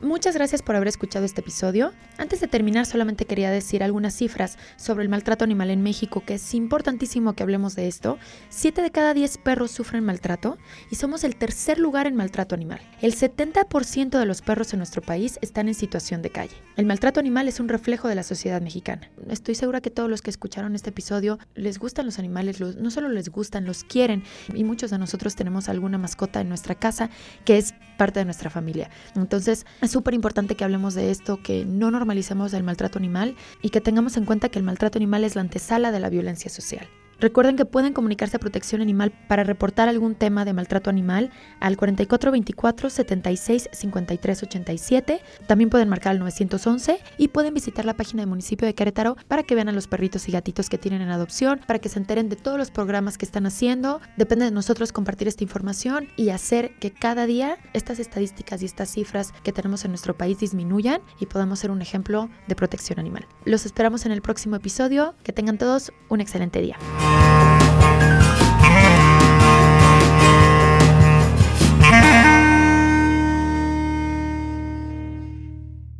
Muchas 0.00 0.34
gracias 0.34 0.60
por 0.60 0.74
haber 0.74 0.88
escuchado 0.88 1.24
este 1.24 1.40
episodio. 1.40 1.92
Antes 2.18 2.40
de 2.40 2.48
terminar, 2.48 2.84
solamente 2.84 3.26
quería 3.26 3.50
decir 3.50 3.82
algunas 3.82 4.14
cifras 4.14 4.58
sobre 4.76 5.04
el 5.04 5.08
maltrato 5.08 5.44
animal 5.44 5.70
en 5.70 5.82
México, 5.82 6.22
que 6.26 6.34
es 6.34 6.54
importantísimo 6.54 7.34
que 7.34 7.42
hablemos 7.44 7.76
de 7.76 7.86
esto. 7.86 8.18
Siete 8.48 8.82
de 8.82 8.90
cada 8.90 9.14
diez 9.14 9.38
perros 9.38 9.70
sufren 9.70 10.04
maltrato 10.04 10.58
y 10.90 10.96
somos 10.96 11.22
el 11.22 11.36
tercer 11.36 11.78
lugar 11.78 12.06
en 12.06 12.16
maltrato 12.16 12.54
animal. 12.54 12.80
El 13.00 13.14
70% 13.14 14.18
de 14.18 14.26
los 14.26 14.42
perros 14.42 14.72
en 14.72 14.78
nuestro 14.78 15.00
país 15.00 15.38
están 15.42 15.68
en 15.68 15.74
situación 15.74 16.22
de 16.22 16.30
calle. 16.30 16.56
El 16.76 16.86
maltrato 16.86 17.20
animal 17.20 17.46
es 17.46 17.60
un 17.60 17.68
reflejo 17.68 18.08
de 18.08 18.16
la 18.16 18.24
sociedad 18.24 18.60
mexicana. 18.60 19.10
Estoy 19.30 19.54
segura 19.54 19.80
que 19.80 19.90
todos 19.90 20.10
los 20.10 20.22
que 20.22 20.30
escucharon 20.30 20.74
este 20.74 20.90
episodio 20.90 21.38
les 21.54 21.78
gustan 21.78 22.04
los 22.04 22.18
animales, 22.18 22.60
no 22.60 22.90
solo 22.90 23.08
les 23.08 23.28
gustan, 23.28 23.64
los 23.64 23.84
quieren 23.84 24.24
y 24.52 24.64
muchos 24.64 24.90
de 24.90 24.98
nosotros 24.98 25.36
tenemos 25.36 25.68
alguna 25.68 25.98
mascota 25.98 26.40
en 26.40 26.48
nuestra 26.48 26.74
casa 26.74 27.10
que 27.44 27.58
es 27.58 27.74
parte 27.96 28.18
de 28.18 28.24
nuestra 28.24 28.50
familia. 28.50 28.90
Entonces, 29.14 29.64
es 29.80 29.93
súper 29.94 30.12
importante 30.12 30.56
que 30.56 30.64
hablemos 30.64 30.94
de 30.94 31.12
esto, 31.12 31.38
que 31.40 31.64
no 31.64 31.92
normalicemos 31.92 32.52
el 32.52 32.64
maltrato 32.64 32.98
animal 32.98 33.36
y 33.62 33.70
que 33.70 33.80
tengamos 33.80 34.16
en 34.16 34.24
cuenta 34.24 34.48
que 34.48 34.58
el 34.58 34.64
maltrato 34.64 34.98
animal 34.98 35.22
es 35.22 35.36
la 35.36 35.42
antesala 35.42 35.92
de 35.92 36.00
la 36.00 36.10
violencia 36.10 36.50
social. 36.50 36.88
Recuerden 37.20 37.56
que 37.56 37.64
pueden 37.64 37.92
comunicarse 37.92 38.36
a 38.36 38.40
Protección 38.40 38.80
Animal 38.80 39.12
para 39.28 39.44
reportar 39.44 39.88
algún 39.88 40.14
tema 40.14 40.44
de 40.44 40.52
maltrato 40.52 40.90
animal 40.90 41.30
al 41.60 41.76
4424 41.76 42.90
76 42.90 43.68
53 43.72 44.42
87. 44.42 45.20
También 45.46 45.70
pueden 45.70 45.88
marcar 45.88 46.12
al 46.12 46.18
911 46.18 46.98
y 47.18 47.28
pueden 47.28 47.54
visitar 47.54 47.84
la 47.84 47.94
página 47.94 48.22
del 48.22 48.28
municipio 48.28 48.66
de 48.66 48.74
Querétaro 48.74 49.16
para 49.28 49.42
que 49.42 49.54
vean 49.54 49.68
a 49.68 49.72
los 49.72 49.86
perritos 49.86 50.28
y 50.28 50.32
gatitos 50.32 50.68
que 50.68 50.78
tienen 50.78 51.02
en 51.02 51.10
adopción, 51.10 51.60
para 51.66 51.78
que 51.78 51.88
se 51.88 51.98
enteren 51.98 52.28
de 52.28 52.36
todos 52.36 52.58
los 52.58 52.70
programas 52.70 53.18
que 53.18 53.24
están 53.24 53.46
haciendo. 53.46 54.00
Depende 54.16 54.44
de 54.44 54.50
nosotros 54.50 54.92
compartir 54.92 55.28
esta 55.28 55.44
información 55.44 56.08
y 56.16 56.30
hacer 56.30 56.74
que 56.78 56.92
cada 56.92 57.26
día 57.26 57.58
estas 57.72 57.98
estadísticas 57.98 58.62
y 58.62 58.66
estas 58.66 58.90
cifras 58.90 59.32
que 59.42 59.52
tenemos 59.52 59.84
en 59.84 59.90
nuestro 59.90 60.16
país 60.16 60.38
disminuyan 60.38 61.00
y 61.20 61.26
podamos 61.26 61.58
ser 61.58 61.70
un 61.70 61.82
ejemplo 61.82 62.28
de 62.48 62.54
protección 62.54 62.98
animal. 62.98 63.26
Los 63.44 63.66
esperamos 63.66 64.06
en 64.06 64.12
el 64.12 64.22
próximo 64.22 64.56
episodio. 64.56 65.14
Que 65.22 65.32
tengan 65.32 65.58
todos 65.58 65.92
un 66.08 66.20
excelente 66.20 66.60
día. 66.60 66.76
Música 67.04 67.63